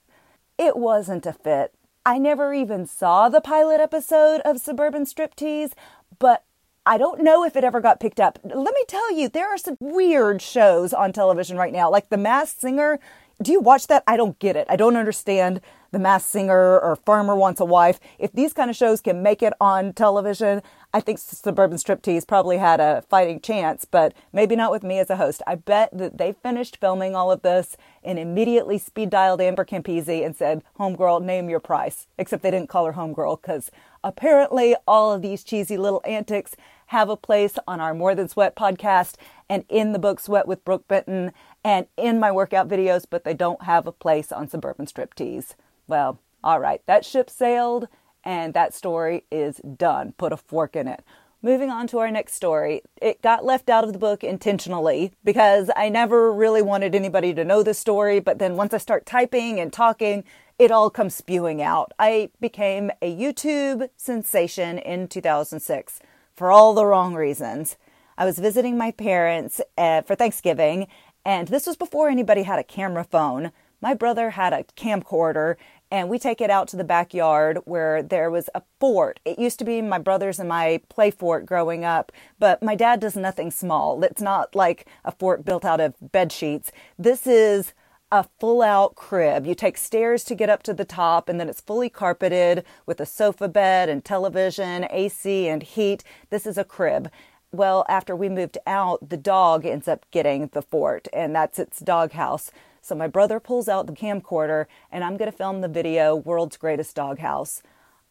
It 0.58 0.78
wasn't 0.78 1.26
a 1.26 1.34
fit. 1.34 1.74
I 2.06 2.18
never 2.18 2.54
even 2.54 2.86
saw 2.86 3.30
the 3.30 3.42
pilot 3.42 3.82
episode 3.82 4.42
of 4.46 4.60
Suburban 4.60 5.06
Striptease, 5.06 5.74
but 6.20 6.44
I 6.86 6.98
don't 6.98 7.24
know 7.24 7.44
if 7.44 7.56
it 7.56 7.64
ever 7.64 7.82
got 7.82 8.00
picked 8.00 8.20
up. 8.20 8.40
Let 8.44 8.76
me 8.76 8.84
tell 8.88 9.12
you, 9.12 9.28
there 9.28 9.50
are 9.50 9.58
some 9.58 9.78
weird 9.80 10.42
shows 10.42 10.94
on 10.94 11.12
television 11.12 11.58
right 11.58 11.74
now, 11.74 11.90
like 11.90 12.10
The 12.10 12.18
Masked 12.18 12.62
Singer. 12.62 13.00
Do 13.42 13.52
you 13.52 13.60
watch 13.60 13.88
that? 13.88 14.04
I 14.08 14.16
don't 14.16 14.40
get 14.40 14.56
it. 14.56 14.66
I 14.70 14.78
don't 14.78 14.96
understand 14.96 15.60
The 15.92 16.00
Masked 16.00 16.30
Singer 16.30 16.80
or 16.80 16.96
Farmer 16.96 17.36
Wants 17.36 17.60
a 17.60 17.66
Wife. 17.66 18.00
If 18.18 18.32
these 18.32 18.54
kind 18.54 18.70
of 18.70 18.78
shows 18.78 19.02
can 19.02 19.22
make 19.22 19.44
it 19.44 19.52
on 19.60 19.92
television, 19.92 20.62
I 20.94 21.02
think 21.02 21.20
Suburban 21.20 21.78
Striptease 21.78 22.26
probably 22.26 22.58
had 22.58 22.80
a 22.80 23.04
fighting 23.10 23.42
chance, 23.42 23.84
but 23.84 24.14
maybe 24.32 24.56
not 24.56 24.72
with 24.72 24.84
me 24.84 25.00
as 25.00 25.10
a 25.10 25.18
host. 25.18 25.42
I 25.46 25.56
bet 25.56 25.90
that 25.98 26.18
they 26.18 26.32
finished 26.32 26.78
filming 26.80 27.14
all 27.14 27.30
of 27.30 27.42
this 27.42 27.76
and 28.06 28.18
immediately 28.18 28.78
speed 28.78 29.10
dialed 29.10 29.42
Amber 29.42 29.66
Campisi 29.66 30.26
and 30.26 30.34
said, 30.34 30.64
Homegirl, 30.80 31.22
name 31.22 31.50
your 31.50 31.60
price. 31.60 32.08
Except 32.18 32.42
they 32.42 32.52
didn't 32.52 32.70
call 32.70 32.86
her 32.86 32.94
Homegirl 32.94 33.42
because 33.42 33.70
apparently 34.02 34.78
all 34.88 35.12
of 35.12 35.22
these 35.22 35.44
cheesy 35.44 35.76
little 35.76 36.02
antics 36.06 36.56
have 36.88 37.10
a 37.10 37.18
place 37.18 37.58
on 37.68 37.82
our 37.82 37.94
More 37.94 38.16
Than 38.16 38.30
Sweat 38.30 38.56
podcast 38.56 39.16
and 39.50 39.64
in 39.70 39.94
the 39.94 40.00
book 40.00 40.20
Sweat 40.20 40.48
with 40.48 40.66
Brook 40.66 40.88
Benten 40.88 41.32
and 41.64 41.88
in 41.98 42.20
my 42.20 42.32
workout 42.32 42.68
videos, 42.68 43.06
but 43.10 43.24
they 43.24 43.34
don't 43.34 43.64
have 43.64 43.88
a 43.88 43.92
place 43.92 44.32
on 44.32 44.48
Suburban 44.48 44.86
Striptease. 44.86 45.56
Well, 45.88 46.20
all 46.44 46.60
right, 46.60 46.82
that 46.86 47.06
ship 47.06 47.30
sailed 47.30 47.88
and 48.24 48.54
that 48.54 48.74
story 48.74 49.24
is 49.32 49.58
done. 49.58 50.14
Put 50.18 50.34
a 50.34 50.38
fork 50.38 50.76
in 50.76 50.88
it. 50.88 51.04
Moving 51.42 51.70
on 51.70 51.86
to 51.88 52.00
our 52.00 52.10
next 52.10 52.34
story. 52.34 52.82
It 53.00 53.22
got 53.22 53.46
left 53.46 53.70
out 53.70 53.84
of 53.84 53.94
the 53.94 54.00
book 54.00 54.24
intentionally 54.24 55.12
because 55.24 55.70
I 55.76 55.90
never 55.90 56.32
really 56.32 56.64
wanted 56.64 56.96
anybody 56.96 57.36
to 57.36 57.44
know 57.46 57.62
this 57.62 57.78
story, 57.78 58.20
but 58.20 58.40
then 58.40 58.56
once 58.56 58.74
I 58.74 58.80
start 58.80 59.06
typing 59.06 59.60
and 59.60 59.72
talking, 59.72 60.24
it 60.58 60.72
all 60.72 60.90
comes 60.90 61.14
spewing 61.14 61.62
out. 61.62 61.92
I 62.00 62.32
became 62.42 62.90
a 63.02 63.16
YouTube 63.16 63.90
sensation 63.96 64.80
in 64.80 65.08
2006 65.08 66.00
for 66.36 66.52
all 66.52 66.74
the 66.74 66.86
wrong 66.86 67.14
reasons. 67.14 67.78
I 68.18 68.26
was 68.26 68.40
visiting 68.40 68.78
my 68.78 68.92
parents 68.92 69.60
uh, 69.78 70.02
for 70.02 70.16
Thanksgiving, 70.16 70.88
and 71.26 71.50
this 71.50 71.68
was 71.68 71.76
before 71.76 72.08
anybody 72.08 72.44
had 72.44 72.60
a 72.60 72.64
camera 72.64 73.04
phone. 73.04 73.52
My 73.82 73.94
brother 73.94 74.32
had 74.32 74.54
a 74.54 74.64
camcorder, 74.64 75.58
and 75.92 76.08
we 76.08 76.18
take 76.18 76.40
it 76.40 76.50
out 76.50 76.70
to 76.70 76.78
the 76.78 76.86
backyard 76.86 77.60
where 77.66 78.02
there 78.02 78.32
was 78.32 78.50
a 78.56 78.62
fort. 78.80 79.20
It 79.26 79.38
used 79.38 79.60
to 79.60 79.66
be 79.66 79.82
my 79.82 80.00
brother's 80.00 80.40
and 80.40 80.48
my 80.48 80.82
play 80.88 81.12
fort 81.12 81.46
growing 81.46 81.84
up, 81.84 82.14
but 82.40 82.64
my 82.64 82.76
dad 82.76 83.02
does 83.02 83.18
nothing 83.18 83.52
small. 83.52 84.02
It's 84.02 84.22
not 84.22 84.56
like 84.56 84.88
a 85.04 85.12
fort 85.12 85.44
built 85.44 85.66
out 85.66 85.82
of 85.82 85.96
bed 86.00 86.32
sheets. 86.32 86.72
This 86.98 87.28
is 87.28 87.74
a 88.12 88.26
full 88.40 88.62
out 88.62 88.96
crib. 88.96 89.46
You 89.46 89.56
take 89.56 89.78
stairs 89.78 90.24
to 90.26 90.36
get 90.36 90.50
up 90.50 90.64
to 90.64 90.74
the 90.74 90.86
top, 90.86 91.28
and 91.28 91.38
then 91.38 91.50
it's 91.50 91.60
fully 91.60 91.90
carpeted 91.90 92.64
with 92.86 93.02
a 93.02 93.06
sofa 93.06 93.50
bed 93.50 93.90
and 93.90 94.06
television, 94.06 94.88
AC, 94.90 95.50
and 95.50 95.64
heat. 95.64 96.04
This 96.30 96.46
is 96.46 96.58
a 96.58 96.64
crib. 96.64 97.12
Well, 97.56 97.86
after 97.88 98.18
we 98.18 98.28
moved 98.28 98.58
out, 98.68 99.08
the 99.08 99.16
dog 99.16 99.66
ends 99.66 99.88
up 99.88 100.06
getting 100.12 100.48
the 100.48 100.62
fort, 100.62 101.08
and 101.14 101.34
that's 101.34 101.58
its 101.58 101.80
doghouse. 101.80 102.52
So 102.82 102.96
my 102.96 103.08
brother 103.08 103.40
pulls 103.40 103.70
out 103.70 103.88
the 103.88 103.94
camcorder, 103.94 104.66
and 104.92 105.06
I'm 105.06 105.16
going 105.16 105.32
to 105.32 105.38
film 105.38 105.62
the 105.62 105.70
video 105.70 106.18
World's 106.18 106.58
Greatest 106.58 106.98
Doghouse. 106.98 107.64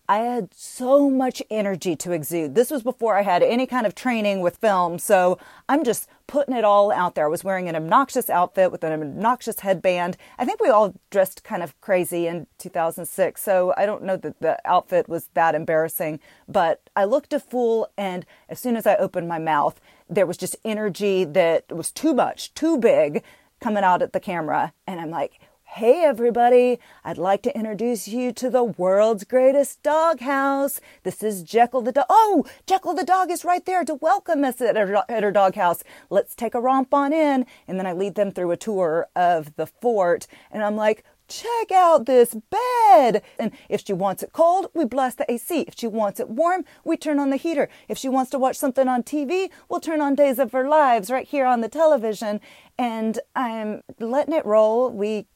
I 0.07 0.19
had 0.19 0.53
so 0.53 1.09
much 1.09 1.43
energy 1.49 1.97
to 1.97 2.13
exude. 2.13 2.55
This 2.55 2.71
was 2.71 2.83
before 2.83 3.17
I 3.17 3.23
had 3.23 3.43
any 3.43 3.67
kind 3.67 3.87
of 3.87 3.95
training 3.95 4.41
with 4.41 4.59
film, 4.59 4.99
so 4.99 5.39
I'm 5.67 5.83
just 5.83 6.11
putting 6.27 6.55
it 6.55 6.63
all 6.63 6.93
out 6.93 7.15
there. 7.15 7.25
I 7.25 7.29
was 7.29 7.43
wearing 7.43 7.71
an 7.71 7.77
obnoxious 7.77 8.29
outfit 8.29 8.71
with 8.71 8.85
an 8.85 8.93
obnoxious 8.93 9.61
headband. 9.61 10.19
I 10.39 10.45
think 10.45 10.61
we 10.61 10.69
all 10.69 10.95
dressed 11.09 11.43
kind 11.43 11.63
of 11.63 11.81
crazy 11.81 12.27
in 12.27 12.47
2006, 12.59 13.41
so 13.41 13.73
I 13.79 13.87
don't 13.87 14.03
know 14.03 14.19
that 14.19 14.41
the 14.41 14.59
outfit 14.67 15.09
was 15.09 15.31
that 15.33 15.55
embarrassing, 15.55 16.21
but 16.47 16.83
I 16.95 17.05
looked 17.05 17.33
a 17.33 17.41
fool, 17.41 17.89
and 17.97 18.27
as 18.51 18.61
soon 18.61 18.77
as 18.77 18.87
I 18.87 18.97
opened 18.97 19.27
my 19.27 19.39
mouth, 19.39 19.81
there 20.11 20.27
was 20.27 20.37
just 20.37 20.57
energy 20.67 21.25
that 21.25 21.73
was 21.73 21.91
too 21.91 22.13
much, 22.13 22.53
too 22.53 22.77
big 22.77 23.23
coming 23.59 23.85
out 23.85 24.03
at 24.03 24.13
the 24.13 24.21
camera, 24.21 24.75
and 24.87 25.01
I'm 25.01 25.11
like, 25.11 25.41
Hey 25.79 26.05
everybody, 26.05 26.79
I'd 27.05 27.19
like 27.19 27.43
to 27.43 27.59
introduce 27.59 28.07
you 28.07 28.31
to 28.35 28.49
the 28.49 28.63
world's 28.63 29.25
greatest 29.25 29.83
doghouse. 29.83 30.81
This 31.03 31.21
is 31.21 31.43
Jekyll 31.43 31.83
the 31.83 31.91
dog. 31.91 32.07
Oh, 32.09 32.47
Jekyll 32.65 32.95
the 32.95 33.03
dog 33.03 33.29
is 33.29 33.45
right 33.45 33.67
there 33.67 33.85
to 33.85 33.97
welcome 33.97 34.45
us 34.45 34.61
at 34.61 34.77
her, 34.77 35.03
at 35.09 35.25
her 35.25 35.33
doghouse. 35.33 35.83
Let's 36.11 36.37
take 36.37 36.55
a 36.55 36.61
romp 36.61 36.95
on 36.95 37.13
in. 37.13 37.45
And 37.67 37.77
then 37.77 37.89
I 37.89 37.93
lead 37.93 38.15
them 38.15 38.31
through 38.31 38.53
a 38.53 38.57
tour 38.57 39.09
of 39.17 39.57
the 39.57 39.67
fort. 39.67 40.29
And 40.53 40.63
I'm 40.63 40.77
like, 40.77 41.05
check 41.27 41.73
out 41.73 42.07
this 42.07 42.37
bed. 42.37 43.25
And 43.37 43.51
if 43.69 43.85
she 43.85 43.95
wants 43.95 44.23
it 44.23 44.33
cold, 44.33 44.69
we 44.75 44.85
blast 44.85 45.19
the 45.19 45.29
AC. 45.29 45.63
If 45.63 45.77
she 45.77 45.89
wants 45.89 46.21
it 46.21 46.29
warm, 46.29 46.65
we 46.85 46.97
turn 46.97 47.19
on 47.19 47.31
the 47.31 47.37
heater. 47.37 47.69
If 47.89 47.99
she 47.99 48.09
wants 48.09 48.31
to 48.31 48.39
watch 48.39 48.55
something 48.55 48.87
on 48.87 49.03
TV, 49.03 49.51
we'll 49.69 49.81
turn 49.81 50.01
on 50.01 50.15
Days 50.15 50.39
of 50.39 50.53
Her 50.53 50.69
Lives 50.69 51.11
right 51.11 51.27
here 51.27 51.47
on 51.47 51.63
the 51.63 51.69
television. 51.69 52.41
And 52.79 53.19
I'm 53.35 53.83
letting 53.99 54.35
it 54.35 54.47
roll. 54.47 54.89
We 54.89 55.27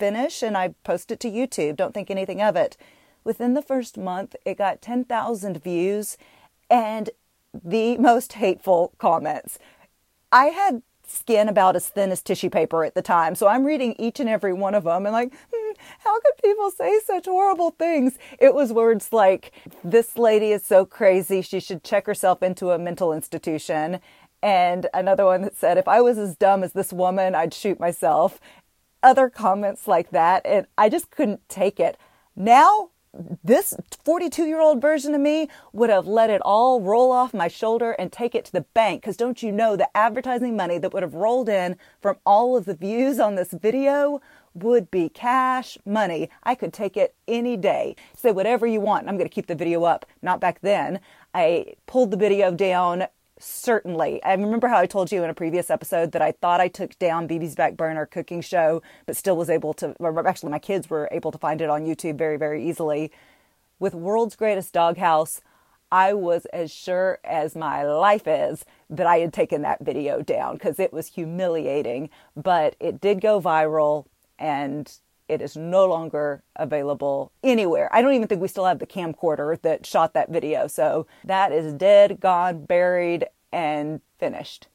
finish 0.00 0.42
and 0.42 0.56
I 0.56 0.74
post 0.82 1.12
it 1.12 1.20
to 1.20 1.30
YouTube. 1.30 1.76
Don't 1.76 1.94
think 1.94 2.10
anything 2.10 2.42
of 2.42 2.56
it. 2.56 2.76
Within 3.22 3.54
the 3.54 3.62
first 3.62 3.98
month, 3.98 4.34
it 4.44 4.58
got 4.58 4.82
10,000 4.82 5.62
views 5.62 6.16
and 6.68 7.10
the 7.52 7.96
most 7.98 8.34
hateful 8.34 8.92
comments. 8.98 9.58
I 10.32 10.46
had 10.46 10.82
skin 11.06 11.48
about 11.48 11.74
as 11.74 11.88
thin 11.88 12.12
as 12.12 12.22
tissue 12.22 12.48
paper 12.48 12.84
at 12.84 12.94
the 12.94 13.02
time, 13.02 13.34
so 13.34 13.48
I'm 13.48 13.64
reading 13.64 13.96
each 13.98 14.20
and 14.20 14.28
every 14.28 14.52
one 14.52 14.76
of 14.76 14.84
them 14.84 15.06
and 15.06 15.12
like, 15.12 15.32
hmm, 15.52 15.72
how 15.98 16.20
could 16.20 16.34
people 16.42 16.70
say 16.70 17.00
such 17.04 17.26
horrible 17.26 17.72
things? 17.72 18.16
It 18.38 18.54
was 18.54 18.72
words 18.72 19.12
like, 19.12 19.52
this 19.82 20.16
lady 20.16 20.52
is 20.52 20.64
so 20.64 20.86
crazy, 20.86 21.42
she 21.42 21.58
should 21.58 21.82
check 21.82 22.06
herself 22.06 22.44
into 22.44 22.70
a 22.70 22.78
mental 22.78 23.12
institution. 23.12 24.00
And 24.42 24.86
another 24.94 25.26
one 25.26 25.42
that 25.42 25.56
said, 25.56 25.76
if 25.76 25.86
I 25.86 26.00
was 26.00 26.16
as 26.16 26.36
dumb 26.36 26.62
as 26.62 26.72
this 26.72 26.92
woman, 26.92 27.34
I'd 27.34 27.52
shoot 27.52 27.78
myself 27.78 28.40
other 29.02 29.28
comments 29.28 29.88
like 29.88 30.10
that, 30.10 30.42
and 30.44 30.66
I 30.76 30.88
just 30.88 31.10
couldn't 31.10 31.48
take 31.48 31.80
it. 31.80 31.96
Now, 32.36 32.90
this 33.42 33.74
42 34.04 34.44
year 34.44 34.60
old 34.60 34.80
version 34.80 35.14
of 35.14 35.20
me 35.20 35.48
would 35.72 35.90
have 35.90 36.06
let 36.06 36.30
it 36.30 36.40
all 36.42 36.80
roll 36.80 37.10
off 37.10 37.34
my 37.34 37.48
shoulder 37.48 37.92
and 37.92 38.12
take 38.12 38.34
it 38.34 38.44
to 38.46 38.52
the 38.52 38.60
bank. 38.60 39.02
Because 39.02 39.16
don't 39.16 39.42
you 39.42 39.50
know 39.50 39.76
the 39.76 39.94
advertising 39.96 40.56
money 40.56 40.78
that 40.78 40.92
would 40.92 41.02
have 41.02 41.14
rolled 41.14 41.48
in 41.48 41.76
from 42.00 42.16
all 42.24 42.56
of 42.56 42.66
the 42.66 42.74
views 42.74 43.18
on 43.18 43.34
this 43.34 43.50
video 43.52 44.20
would 44.54 44.90
be 44.90 45.08
cash 45.08 45.78
money. 45.84 46.28
I 46.42 46.54
could 46.54 46.72
take 46.72 46.96
it 46.96 47.14
any 47.26 47.56
day. 47.56 47.96
Say 48.16 48.32
whatever 48.32 48.66
you 48.66 48.80
want. 48.80 49.08
I'm 49.08 49.16
going 49.16 49.28
to 49.28 49.34
keep 49.34 49.46
the 49.46 49.54
video 49.54 49.84
up. 49.84 50.06
Not 50.22 50.40
back 50.40 50.60
then. 50.60 51.00
I 51.34 51.74
pulled 51.86 52.10
the 52.10 52.16
video 52.16 52.50
down 52.52 53.06
certainly. 53.40 54.22
I 54.22 54.34
remember 54.34 54.68
how 54.68 54.78
I 54.78 54.86
told 54.86 55.10
you 55.10 55.24
in 55.24 55.30
a 55.30 55.34
previous 55.34 55.70
episode 55.70 56.12
that 56.12 56.22
I 56.22 56.32
thought 56.32 56.60
I 56.60 56.68
took 56.68 56.98
down 56.98 57.26
BB's 57.26 57.54
Back 57.54 57.76
Burner 57.76 58.06
cooking 58.06 58.40
show, 58.40 58.82
but 59.06 59.16
still 59.16 59.36
was 59.36 59.50
able 59.50 59.74
to, 59.74 59.94
actually, 60.26 60.50
my 60.50 60.58
kids 60.58 60.88
were 60.88 61.08
able 61.10 61.32
to 61.32 61.38
find 61.38 61.60
it 61.60 61.70
on 61.70 61.84
YouTube 61.84 62.18
very, 62.18 62.36
very 62.36 62.68
easily. 62.68 63.10
With 63.78 63.94
World's 63.94 64.36
Greatest 64.36 64.72
Doghouse, 64.72 65.40
I 65.90 66.12
was 66.12 66.44
as 66.46 66.70
sure 66.70 67.18
as 67.24 67.56
my 67.56 67.82
life 67.82 68.28
is 68.28 68.64
that 68.88 69.06
I 69.06 69.18
had 69.18 69.32
taken 69.32 69.62
that 69.62 69.84
video 69.84 70.22
down 70.22 70.54
because 70.54 70.78
it 70.78 70.92
was 70.92 71.08
humiliating, 71.08 72.10
but 72.36 72.76
it 72.78 73.00
did 73.00 73.20
go 73.20 73.40
viral 73.40 74.06
and 74.38 74.92
it 75.30 75.40
is 75.40 75.56
no 75.56 75.86
longer 75.86 76.42
available 76.56 77.30
anywhere. 77.44 77.88
I 77.92 78.02
don't 78.02 78.12
even 78.14 78.26
think 78.26 78.42
we 78.42 78.48
still 78.48 78.66
have 78.66 78.80
the 78.80 78.86
camcorder 78.86 79.60
that 79.62 79.86
shot 79.86 80.12
that 80.14 80.28
video. 80.28 80.66
So 80.66 81.06
that 81.24 81.52
is 81.52 81.72
dead, 81.72 82.18
gone, 82.18 82.66
buried, 82.66 83.26
and 83.52 84.00
finished. 84.18 84.66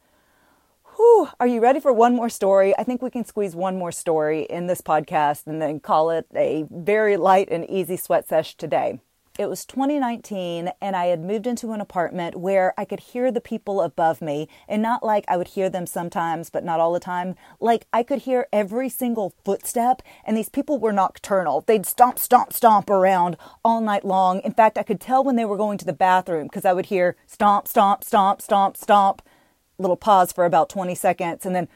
Whew, 0.96 1.28
are 1.42 1.48
you 1.48 1.60
ready 1.60 1.82
for 1.82 1.92
one 1.92 2.16
more 2.16 2.30
story? 2.30 2.74
I 2.78 2.84
think 2.84 3.02
we 3.02 3.10
can 3.10 3.26
squeeze 3.26 3.54
one 3.54 3.78
more 3.78 3.92
story 3.92 4.44
in 4.44 4.68
this 4.68 4.80
podcast 4.80 5.46
and 5.46 5.62
then 5.62 5.82
call 5.82 6.10
it 6.10 6.26
a 6.34 6.66
very 6.72 7.18
light 7.18 7.50
and 7.52 7.70
easy 7.70 7.98
sweat 7.98 8.28
sesh 8.28 8.56
today. 8.56 9.02
It 9.38 9.50
was 9.50 9.65
2019, 9.65 10.72
and 10.80 10.96
I 10.96 11.08
had 11.08 11.20
moved 11.20 11.46
into 11.46 11.74
an 11.74 11.82
apartment 11.82 12.38
where 12.38 12.74
I 12.77 12.86
could 12.86 13.01
hear 13.01 13.34
the 13.34 13.42
people 13.42 13.82
above 13.82 14.22
me, 14.22 14.48
and 14.65 14.82
not 14.82 15.04
like 15.04 15.25
I 15.27 15.36
would 15.36 15.50
hear 15.50 15.70
them 15.70 15.86
sometimes, 15.86 16.50
but 16.50 16.63
not 16.63 16.80
all 16.80 16.94
the 16.94 17.01
time. 17.01 17.36
Like 17.60 17.86
I 17.92 18.01
could 18.01 18.20
hear 18.20 18.48
every 18.54 18.88
single 18.88 19.34
footstep, 19.44 20.01
and 20.24 20.38
these 20.38 20.48
people 20.48 20.80
were 20.80 20.94
nocturnal. 20.94 21.65
They'd 21.68 21.86
stomp, 21.86 22.18
stomp, 22.18 22.54
stomp 22.54 22.89
around 22.89 23.36
all 23.65 23.82
night 23.82 24.06
long. 24.06 24.39
In 24.39 24.54
fact, 24.54 24.77
I 24.77 24.84
could 24.84 25.01
tell 25.01 25.22
when 25.22 25.36
they 25.36 25.44
were 25.44 25.58
going 25.58 25.77
to 25.80 25.86
the 25.86 25.92
bathroom 25.92 26.48
because 26.48 26.63
I 26.63 26.72
would 26.72 26.86
hear 26.86 27.18
stomp, 27.27 27.68
stomp, 27.68 28.06
stomp, 28.06 28.42
stomp, 28.42 28.77
stomp. 28.77 29.22
Little 29.77 29.98
pause 29.98 30.32
for 30.32 30.46
about 30.46 30.70
20 30.70 30.96
seconds, 30.96 31.46
and 31.46 31.54
then 31.54 31.68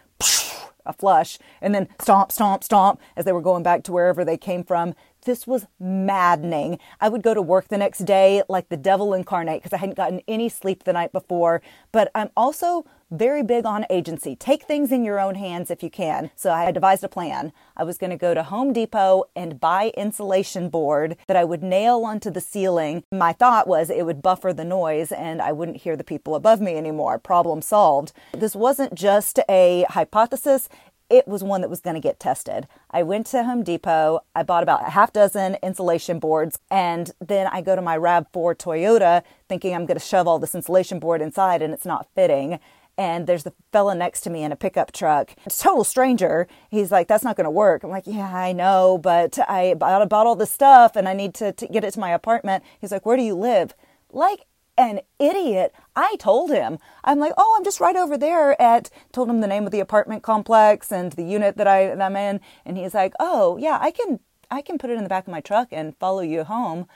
a 0.85 0.93
flush, 0.93 1.37
and 1.61 1.75
then 1.75 1.87
stomp, 1.99 2.31
stomp, 2.31 2.63
stomp 2.63 2.99
as 3.15 3.25
they 3.25 3.31
were 3.31 3.41
going 3.41 3.63
back 3.63 3.83
to 3.83 3.91
wherever 3.91 4.25
they 4.25 4.37
came 4.37 4.63
from. 4.63 4.95
This 5.25 5.45
was 5.45 5.67
maddening. 5.79 6.79
I 7.01 7.09
would 7.09 7.23
go 7.23 7.33
to 7.33 7.41
work 7.41 7.67
the 7.67 7.77
next 7.77 7.99
day 7.99 8.41
like 8.47 8.69
the 8.69 8.77
devil 8.77 9.13
incarnate 9.13 9.61
because 9.61 9.73
I 9.73 9.77
hadn't 9.77 9.97
gotten 9.97 10.21
any 10.27 10.49
sleep 10.49 10.83
the 10.83 10.93
night 10.93 11.11
before. 11.11 11.61
But 11.91 12.09
I'm 12.15 12.29
also 12.38 12.85
very 13.11 13.41
big 13.43 13.65
on 13.65 13.85
agency. 13.89 14.35
Take 14.35 14.63
things 14.63 14.91
in 14.91 15.03
your 15.03 15.19
own 15.19 15.35
hands 15.35 15.71
if 15.71 15.81
you 15.81 15.89
can. 15.89 16.29
So 16.35 16.51
I 16.51 16.71
devised 16.71 17.03
a 17.03 17.09
plan. 17.09 17.51
I 17.75 17.83
was 17.83 17.97
going 17.97 18.11
to 18.11 18.17
go 18.17 18.33
to 18.33 18.43
Home 18.43 18.71
Depot 18.71 19.23
and 19.35 19.59
buy 19.59 19.91
insulation 19.97 20.69
board 20.69 21.17
that 21.27 21.35
I 21.35 21.43
would 21.43 21.63
nail 21.63 22.03
onto 22.05 22.29
the 22.29 22.41
ceiling. 22.41 23.03
My 23.11 23.33
thought 23.33 23.67
was 23.67 23.89
it 23.89 24.05
would 24.05 24.21
buffer 24.21 24.53
the 24.53 24.63
noise 24.63 25.11
and 25.11 25.41
I 25.41 25.51
wouldn't 25.51 25.77
hear 25.77 25.97
the 25.97 26.03
people 26.03 26.35
above 26.35 26.61
me 26.61 26.75
anymore. 26.75 27.17
Problem 27.17 27.61
solved. 27.61 28.13
This 28.33 28.55
wasn't 28.55 28.93
just 28.93 29.39
a 29.49 29.85
hypothesis, 29.89 30.69
it 31.09 31.27
was 31.27 31.43
one 31.43 31.61
that 31.61 31.69
was 31.69 31.81
going 31.81 31.95
to 31.95 31.99
get 31.99 32.19
tested. 32.19 32.67
I 32.91 33.03
went 33.03 33.27
to 33.27 33.43
Home 33.43 33.63
Depot, 33.63 34.21
I 34.35 34.43
bought 34.43 34.63
about 34.63 34.87
a 34.87 34.91
half 34.91 35.11
dozen 35.11 35.57
insulation 35.63 36.19
boards, 36.19 36.59
and 36.69 37.11
then 37.19 37.47
I 37.47 37.61
go 37.61 37.75
to 37.75 37.81
my 37.81 37.97
RAV4 37.97 38.55
Toyota 38.55 39.23
thinking 39.47 39.73
I'm 39.73 39.85
going 39.85 39.99
to 39.99 40.05
shove 40.05 40.27
all 40.27 40.39
this 40.39 40.55
insulation 40.55 40.99
board 40.99 41.21
inside 41.21 41.61
and 41.61 41.73
it's 41.73 41.85
not 41.85 42.07
fitting. 42.15 42.59
And 42.97 43.27
there's 43.27 43.43
the 43.43 43.53
fella 43.71 43.95
next 43.95 44.21
to 44.21 44.29
me 44.29 44.43
in 44.43 44.51
a 44.51 44.57
pickup 44.57 44.91
truck. 44.91 45.33
A 45.45 45.49
total 45.49 45.85
stranger. 45.85 46.47
He's 46.69 46.91
like, 46.91 47.07
that's 47.07 47.23
not 47.23 47.37
going 47.37 47.45
to 47.45 47.51
work. 47.51 47.83
I'm 47.83 47.89
like, 47.89 48.03
yeah, 48.05 48.35
I 48.35 48.51
know, 48.51 48.97
but 48.97 49.39
I 49.47 49.73
bought, 49.73 50.11
all 50.11 50.35
this 50.35 50.51
stuff 50.51 50.97
and 50.97 51.07
I 51.07 51.13
need 51.13 51.33
to, 51.35 51.53
to 51.53 51.67
get 51.67 51.85
it 51.85 51.93
to 51.93 51.99
my 51.99 52.11
apartment. 52.11 52.63
He's 52.81 52.91
like, 52.91 53.05
where 53.05 53.15
do 53.15 53.23
you 53.23 53.35
live? 53.35 53.73
Like 54.11 54.45
an 54.79 55.01
idiot. 55.19 55.75
I 55.95 56.15
told 56.19 56.50
him, 56.50 56.79
I'm 57.03 57.19
like, 57.19 57.33
oh, 57.38 57.55
I'm 57.57 57.65
just 57.65 57.81
right 57.81 57.98
over 57.98 58.17
there 58.17 58.59
at, 58.59 58.89
told 59.12 59.29
him 59.29 59.41
the 59.41 59.48
name 59.48 59.65
of 59.65 59.71
the 59.71 59.81
apartment 59.81 60.24
complex 60.24 60.91
and 60.91 61.12
the 61.12 61.24
unit 61.24 61.57
that, 61.57 61.67
I, 61.67 61.88
that 61.88 62.01
I'm 62.01 62.15
in. 62.15 62.39
And 62.65 62.77
he's 62.77 62.93
like, 62.93 63.13
oh, 63.19 63.57
yeah, 63.57 63.77
I 63.81 63.91
can, 63.91 64.21
I 64.50 64.62
can 64.62 64.77
put 64.77 64.89
it 64.89 64.98
in 64.98 65.03
the 65.03 65.09
back 65.09 65.27
of 65.27 65.31
my 65.31 65.41
truck 65.41 65.67
and 65.71 65.98
follow 65.98 66.21
you 66.21 66.45
home. 66.45 66.88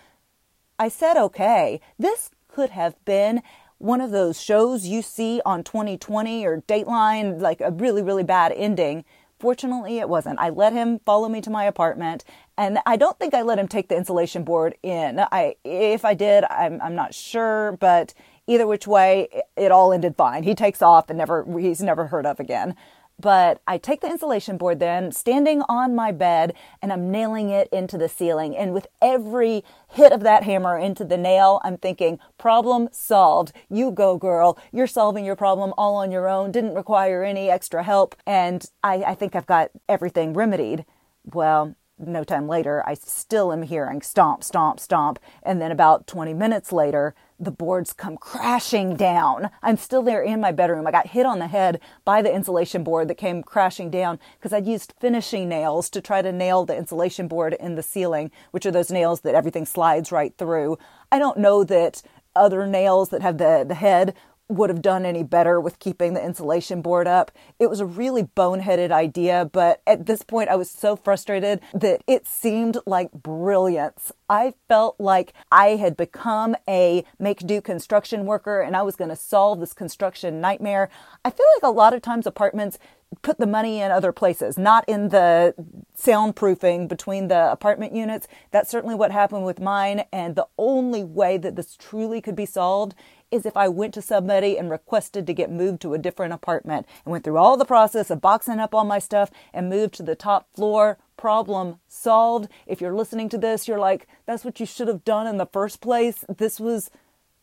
I 0.80 0.88
said 0.88 1.18
okay. 1.18 1.82
This 2.00 2.32
could 2.48 2.70
have 2.70 2.96
been 3.04 3.44
one 3.80 4.00
of 4.00 4.12
those 4.12 4.42
shows 4.42 4.88
you 4.88 5.02
see 5.02 5.42
on 5.46 5.62
2020 5.62 6.46
or 6.46 6.62
Dateline, 6.62 7.42
like 7.42 7.60
a 7.60 7.72
really, 7.72 8.02
really 8.02 8.24
bad 8.24 8.54
ending. 8.56 9.04
Fortunately, 9.40 10.00
it 10.00 10.08
wasn't. 10.08 10.40
I 10.40 10.52
let 10.52 10.72
him 10.72 11.00
follow 11.06 11.28
me 11.28 11.42
to 11.42 11.50
my 11.50 11.66
apartment, 11.66 12.24
and 12.57 12.79
I 12.86 12.95
don't 12.95 13.17
think 13.19 13.33
I 13.33 13.41
let 13.41 13.60
him 13.60 13.67
take 13.67 13.88
the 13.89 13.98
insulation 13.98 14.43
board 14.43 14.75
in. 14.83 15.19
I, 15.31 15.55
if 15.63 16.05
I 16.05 16.13
did, 16.13 16.43
I'm, 16.45 16.81
I'm 16.81 16.95
not 16.95 17.13
sure, 17.13 17.77
but 17.79 18.13
either 18.48 18.67
which 18.67 18.88
way, 18.88 19.27
it, 19.57 19.72
all 19.72 19.93
ended 19.93 20.15
fine. 20.15 20.43
He 20.43 20.53
takes 20.53 20.81
off 20.81 21.10
and 21.10 21.17
never, 21.17 21.45
he's 21.60 21.81
never 21.81 22.07
heard 22.07 22.25
of 22.25 22.39
again. 22.39 22.75
But 23.19 23.62
I 23.67 23.77
take 23.77 24.01
the 24.01 24.10
insulation 24.10 24.57
board 24.57 24.79
then, 24.79 25.12
standing 25.12 25.62
on 25.69 25.95
my 25.95 26.12
bed, 26.12 26.53
and 26.81 26.91
I'm 26.91 27.12
nailing 27.12 27.50
it 27.50 27.69
into 27.72 27.98
the 27.98 28.10
ceiling. 28.10 28.57
And 28.57 28.74
with 28.74 28.88
every 29.01 29.63
hit 29.88 30.12
of 30.12 30.22
that 30.22 30.43
hammer 30.43 30.77
into 30.77 31.05
the 31.05 31.15
nail, 31.15 31.62
I'm 31.63 31.77
thinking, 31.77 32.19
problem 32.38 32.89
solved. 32.91 33.53
You 33.69 33.91
go, 33.91 34.17
girl. 34.17 34.57
You're 34.72 34.88
solving 34.88 35.25
your 35.25 35.36
problem 35.36 35.74
all 35.77 35.95
on 35.95 36.12
your 36.12 36.27
own. 36.27 36.51
Didn't 36.51 36.74
require 36.74 37.24
any 37.24 37.50
extra 37.50 37.83
help. 37.83 38.15
And 38.25 38.65
I, 38.83 38.95
I 39.03 39.15
think 39.15 39.36
I've 39.36 39.45
got 39.45 39.69
everything 39.88 40.33
remedied. 40.33 40.83
Well, 41.24 41.75
no 42.00 42.24
time 42.24 42.48
later, 42.48 42.84
I 42.88 42.96
still 42.96 43.54
am 43.54 43.64
hearing 43.64 44.02
stomp, 44.02 44.44
stomp, 44.44 44.80
stomp. 44.80 45.20
And 45.44 45.62
then 45.62 45.72
about 45.72 46.08
20 46.08 46.34
minutes 46.34 46.72
later, 46.72 47.14
the 47.40 47.52
boards 47.52 47.94
come 47.94 48.18
crashing 48.18 48.96
down. 48.96 49.50
I'm 49.62 49.78
still 49.78 50.02
there 50.02 50.22
in 50.22 50.42
my 50.42 50.52
bedroom. 50.52 50.88
I 50.88 50.92
got 50.92 51.08
hit 51.08 51.26
on 51.26 51.40
the 51.40 51.48
head 51.48 51.80
by 52.06 52.22
the 52.22 52.34
insulation 52.34 52.84
board 52.84 53.08
that 53.10 53.16
came 53.16 53.44
crashing 53.44 53.90
down 53.90 54.20
because 54.38 54.54
I'd 54.54 54.68
used 54.68 54.94
finishing 55.00 55.50
nails 55.50 55.90
to 55.92 56.02
try 56.02 56.22
to 56.22 56.32
nail 56.32 56.66
the 56.66 56.76
insulation 56.76 57.28
board 57.28 57.54
in 57.60 57.76
the 57.76 57.84
ceiling, 57.84 58.32
which 58.52 58.66
are 58.66 58.72
those 58.72 58.92
nails 58.92 59.22
that 59.22 59.36
everything 59.36 59.66
slides 59.66 60.12
right 60.12 60.36
through. 60.38 60.78
I 61.12 61.20
don't 61.20 61.38
know 61.38 61.64
that 61.64 62.02
other 62.36 62.66
nails 62.66 63.10
that 63.10 63.22
have 63.22 63.38
the, 63.38 63.64
the 63.68 63.76
head 63.76 64.16
would 64.50 64.70
have 64.70 64.82
done 64.82 65.06
any 65.06 65.24
better 65.24 65.60
with 65.60 65.80
keeping 65.80 66.14
the 66.14 66.24
insulation 66.24 66.82
board 66.82 67.08
up. 67.08 67.32
It 67.60 67.70
was 67.70 67.80
a 67.80 67.86
really 67.86 68.24
boneheaded 68.24 68.92
idea, 68.92 69.50
but 69.52 69.82
at 69.88 70.06
this 70.06 70.22
point 70.22 70.50
I 70.50 70.56
was 70.56 70.70
so 70.70 70.96
frustrated 70.96 71.62
that 71.74 72.04
it 72.08 72.28
seemed 72.28 72.78
like 72.86 73.12
brilliance. 73.12 74.12
I 74.30 74.54
felt 74.68 75.00
like 75.00 75.34
I 75.52 75.76
had 75.78 75.96
become 75.96 76.56
a 76.68 77.06
make 77.20 77.40
do 77.46 77.62
construction 77.62 78.26
worker 78.26 78.62
and 78.62 78.76
I 78.76 78.82
was 78.82 78.96
going 78.96 79.10
to 79.10 79.16
solve 79.16 79.60
this 79.60 79.74
construction 79.74 80.42
nightmare. 80.42 80.90
I 81.24 81.30
feel 81.30 81.46
like 81.56 81.64
a 81.64 81.74
lot 81.74 81.94
of 81.94 82.02
times 82.02 82.28
apartments 82.28 82.78
put 83.22 83.38
the 83.38 83.48
money 83.48 83.80
in 83.80 83.92
other 83.92 84.12
places, 84.12 84.58
not 84.58 84.84
in 84.88 85.10
the 85.10 85.54
soundproofing 85.98 86.88
between 86.88 87.28
the 87.28 87.52
apartment 87.52 87.96
units. 87.96 88.28
That's 88.52 88.70
certainly 88.70 88.96
what 88.96 89.12
happened 89.12 89.46
with 89.46 89.60
mine. 89.60 90.06
And 90.12 90.36
the 90.36 90.48
only 90.58 91.04
way 91.04 91.38
that 91.38 91.56
this 91.56 91.76
truly 91.76 92.22
could 92.22 92.36
be 92.36 92.46
solved 92.46 92.96
is 93.34 93.48
if 93.48 93.58
I 93.58 93.68
went 93.68 93.96
to 93.96 94.02
somebody 94.02 94.60
and 94.60 94.70
requested 94.70 95.25
to 95.25 95.34
get 95.34 95.52
moved 95.52 95.82
to 95.82 95.96
a 95.96 95.98
different 95.98 96.34
apartment 96.34 96.86
and 97.04 97.12
went 97.12 97.24
through 97.24 97.38
all 97.38 97.58
the 97.58 97.66
process 97.66 98.12
of 98.12 98.22
boxing 98.22 98.60
up 98.60 98.75
all 98.75 98.84
my 98.84 99.00
stuff 99.00 99.32
and 99.52 99.72
moved 99.72 99.96
to 99.96 100.04
the 100.04 100.16
top 100.16 100.48
floor. 100.54 101.00
Problem 101.18 101.80
solved. 101.88 102.48
If 102.68 102.80
you're 102.80 102.94
listening 102.94 103.30
to 103.30 103.40
this, 103.40 103.68
you're 103.68 103.80
like, 103.80 104.08
that's 104.28 104.46
what 104.46 104.60
you 104.60 104.68
should 104.68 104.88
have 104.88 105.04
done 105.04 105.25
in 105.25 105.38
the 105.38 105.48
first 105.48 105.82
place. 105.82 106.24
This 106.30 106.60
was 106.60 106.92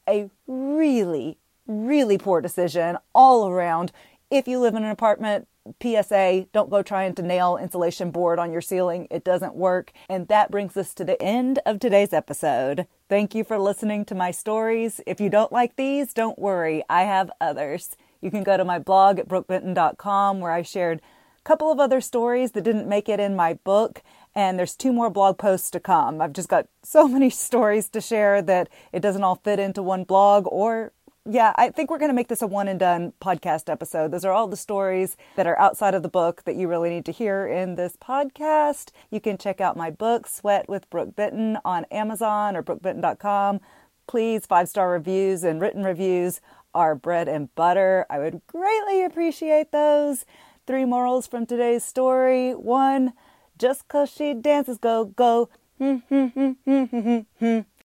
a 0.08 0.30
really, 0.46 1.38
really 1.66 2.18
poor 2.18 2.40
decision 2.40 2.96
all 3.12 3.48
around. 3.48 3.90
If 4.30 4.46
you 4.46 4.60
live 4.60 4.76
in 4.76 4.84
an 4.84 4.90
apartment, 4.90 5.48
PSA, 5.82 6.46
don't 6.52 6.70
go 6.70 6.82
trying 6.82 7.14
to 7.14 7.22
nail 7.22 7.56
insulation 7.56 8.10
board 8.10 8.38
on 8.38 8.52
your 8.52 8.60
ceiling. 8.60 9.06
It 9.10 9.24
doesn't 9.24 9.54
work. 9.54 9.92
And 10.08 10.28
that 10.28 10.50
brings 10.50 10.76
us 10.76 10.94
to 10.94 11.04
the 11.04 11.20
end 11.20 11.58
of 11.66 11.78
today's 11.78 12.12
episode. 12.12 12.86
Thank 13.08 13.34
you 13.34 13.44
for 13.44 13.58
listening 13.58 14.04
to 14.06 14.14
my 14.14 14.30
stories. 14.30 15.00
If 15.06 15.20
you 15.20 15.28
don't 15.28 15.52
like 15.52 15.76
these, 15.76 16.14
don't 16.14 16.38
worry. 16.38 16.82
I 16.88 17.02
have 17.02 17.30
others. 17.40 17.96
You 18.20 18.30
can 18.30 18.42
go 18.42 18.56
to 18.56 18.64
my 18.64 18.78
blog 18.78 19.18
at 19.18 19.28
brookbenten.com 19.28 20.40
where 20.40 20.52
I 20.52 20.62
shared 20.62 21.00
a 21.38 21.42
couple 21.42 21.72
of 21.72 21.80
other 21.80 22.00
stories 22.00 22.52
that 22.52 22.64
didn't 22.64 22.88
make 22.88 23.08
it 23.08 23.20
in 23.20 23.34
my 23.34 23.54
book. 23.54 24.02
And 24.34 24.58
there's 24.58 24.76
two 24.76 24.92
more 24.92 25.10
blog 25.10 25.38
posts 25.38 25.70
to 25.72 25.80
come. 25.80 26.20
I've 26.20 26.32
just 26.32 26.48
got 26.48 26.68
so 26.82 27.08
many 27.16 27.30
stories 27.30 27.88
to 27.90 28.00
share 28.00 28.42
that 28.42 28.68
it 28.92 29.00
doesn't 29.00 29.24
all 29.24 29.36
fit 29.36 29.58
into 29.58 29.82
one 29.82 30.04
blog 30.04 30.46
or 30.46 30.92
yeah, 31.30 31.52
I 31.56 31.70
think 31.70 31.90
we're 31.90 31.98
going 31.98 32.10
to 32.10 32.14
make 32.14 32.28
this 32.28 32.42
a 32.42 32.46
one 32.46 32.66
and 32.66 32.80
done 32.80 33.12
podcast 33.20 33.68
episode. 33.70 34.10
Those 34.10 34.24
are 34.24 34.32
all 34.32 34.48
the 34.48 34.56
stories 34.56 35.16
that 35.36 35.46
are 35.46 35.58
outside 35.58 35.94
of 35.94 36.02
the 36.02 36.08
book 36.08 36.42
that 36.44 36.56
you 36.56 36.66
really 36.66 36.90
need 36.90 37.04
to 37.06 37.12
hear 37.12 37.46
in 37.46 37.76
this 37.76 37.96
podcast. 37.96 38.90
You 39.10 39.20
can 39.20 39.38
check 39.38 39.60
out 39.60 39.76
my 39.76 39.90
book, 39.90 40.26
Sweat 40.26 40.68
with 40.68 40.90
Brook 40.90 41.14
Benten, 41.14 41.60
on 41.64 41.84
Amazon 41.92 42.56
or 42.56 42.62
brookbenten.com. 42.62 43.60
Please, 44.06 44.44
five 44.44 44.68
star 44.68 44.90
reviews 44.90 45.44
and 45.44 45.60
written 45.60 45.84
reviews 45.84 46.40
are 46.74 46.94
bread 46.94 47.28
and 47.28 47.54
butter. 47.54 48.06
I 48.10 48.18
would 48.18 48.40
greatly 48.46 49.04
appreciate 49.04 49.70
those. 49.70 50.24
Three 50.66 50.84
morals 50.84 51.26
from 51.26 51.46
today's 51.46 51.84
story. 51.84 52.52
One, 52.52 53.12
just 53.58 53.86
cause 53.88 54.10
she 54.10 54.34
dances, 54.34 54.78
go, 54.78 55.04
go. 55.04 55.48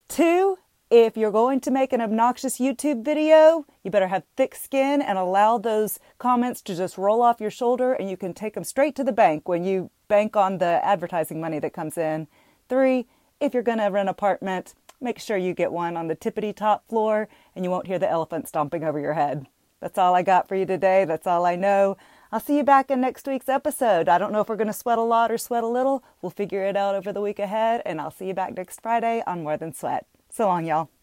Two, 0.08 0.58
if 0.90 1.16
you're 1.16 1.32
going 1.32 1.60
to 1.60 1.70
make 1.70 1.92
an 1.92 2.00
obnoxious 2.00 2.58
YouTube 2.58 3.04
video, 3.04 3.66
you 3.82 3.90
better 3.90 4.06
have 4.06 4.22
thick 4.36 4.54
skin 4.54 5.02
and 5.02 5.18
allow 5.18 5.58
those 5.58 5.98
comments 6.18 6.62
to 6.62 6.76
just 6.76 6.96
roll 6.96 7.22
off 7.22 7.40
your 7.40 7.50
shoulder 7.50 7.92
and 7.92 8.08
you 8.08 8.16
can 8.16 8.32
take 8.32 8.54
them 8.54 8.62
straight 8.62 8.94
to 8.96 9.04
the 9.04 9.12
bank 9.12 9.48
when 9.48 9.64
you 9.64 9.90
bank 10.06 10.36
on 10.36 10.58
the 10.58 10.84
advertising 10.84 11.40
money 11.40 11.58
that 11.58 11.72
comes 11.72 11.98
in. 11.98 12.28
Three, 12.68 13.06
if 13.40 13.52
you're 13.52 13.64
going 13.64 13.78
to 13.78 13.86
rent 13.86 14.08
an 14.08 14.08
apartment, 14.08 14.74
make 15.00 15.18
sure 15.18 15.36
you 15.36 15.54
get 15.54 15.72
one 15.72 15.96
on 15.96 16.06
the 16.06 16.14
tippity 16.14 16.54
top 16.54 16.86
floor 16.88 17.28
and 17.56 17.64
you 17.64 17.70
won't 17.70 17.88
hear 17.88 17.98
the 17.98 18.08
elephant 18.08 18.46
stomping 18.46 18.84
over 18.84 19.00
your 19.00 19.14
head. 19.14 19.46
That's 19.80 19.98
all 19.98 20.14
I 20.14 20.22
got 20.22 20.48
for 20.48 20.54
you 20.54 20.66
today. 20.66 21.04
That's 21.04 21.26
all 21.26 21.44
I 21.44 21.56
know. 21.56 21.96
I'll 22.30 22.40
see 22.40 22.56
you 22.56 22.64
back 22.64 22.90
in 22.90 23.00
next 23.00 23.26
week's 23.26 23.48
episode. 23.48 24.08
I 24.08 24.18
don't 24.18 24.32
know 24.32 24.40
if 24.40 24.48
we're 24.48 24.56
going 24.56 24.66
to 24.68 24.72
sweat 24.72 24.98
a 24.98 25.02
lot 25.02 25.32
or 25.32 25.38
sweat 25.38 25.64
a 25.64 25.68
little. 25.68 26.04
We'll 26.22 26.30
figure 26.30 26.62
it 26.62 26.76
out 26.76 26.94
over 26.94 27.12
the 27.12 27.20
week 27.20 27.38
ahead, 27.38 27.82
and 27.86 28.00
I'll 28.00 28.10
see 28.10 28.26
you 28.26 28.34
back 28.34 28.56
next 28.56 28.80
Friday 28.80 29.22
on 29.26 29.44
More 29.44 29.56
Than 29.56 29.72
Sweat. 29.72 30.06
So 30.36 30.48
long, 30.48 30.66
y'all. 30.66 30.95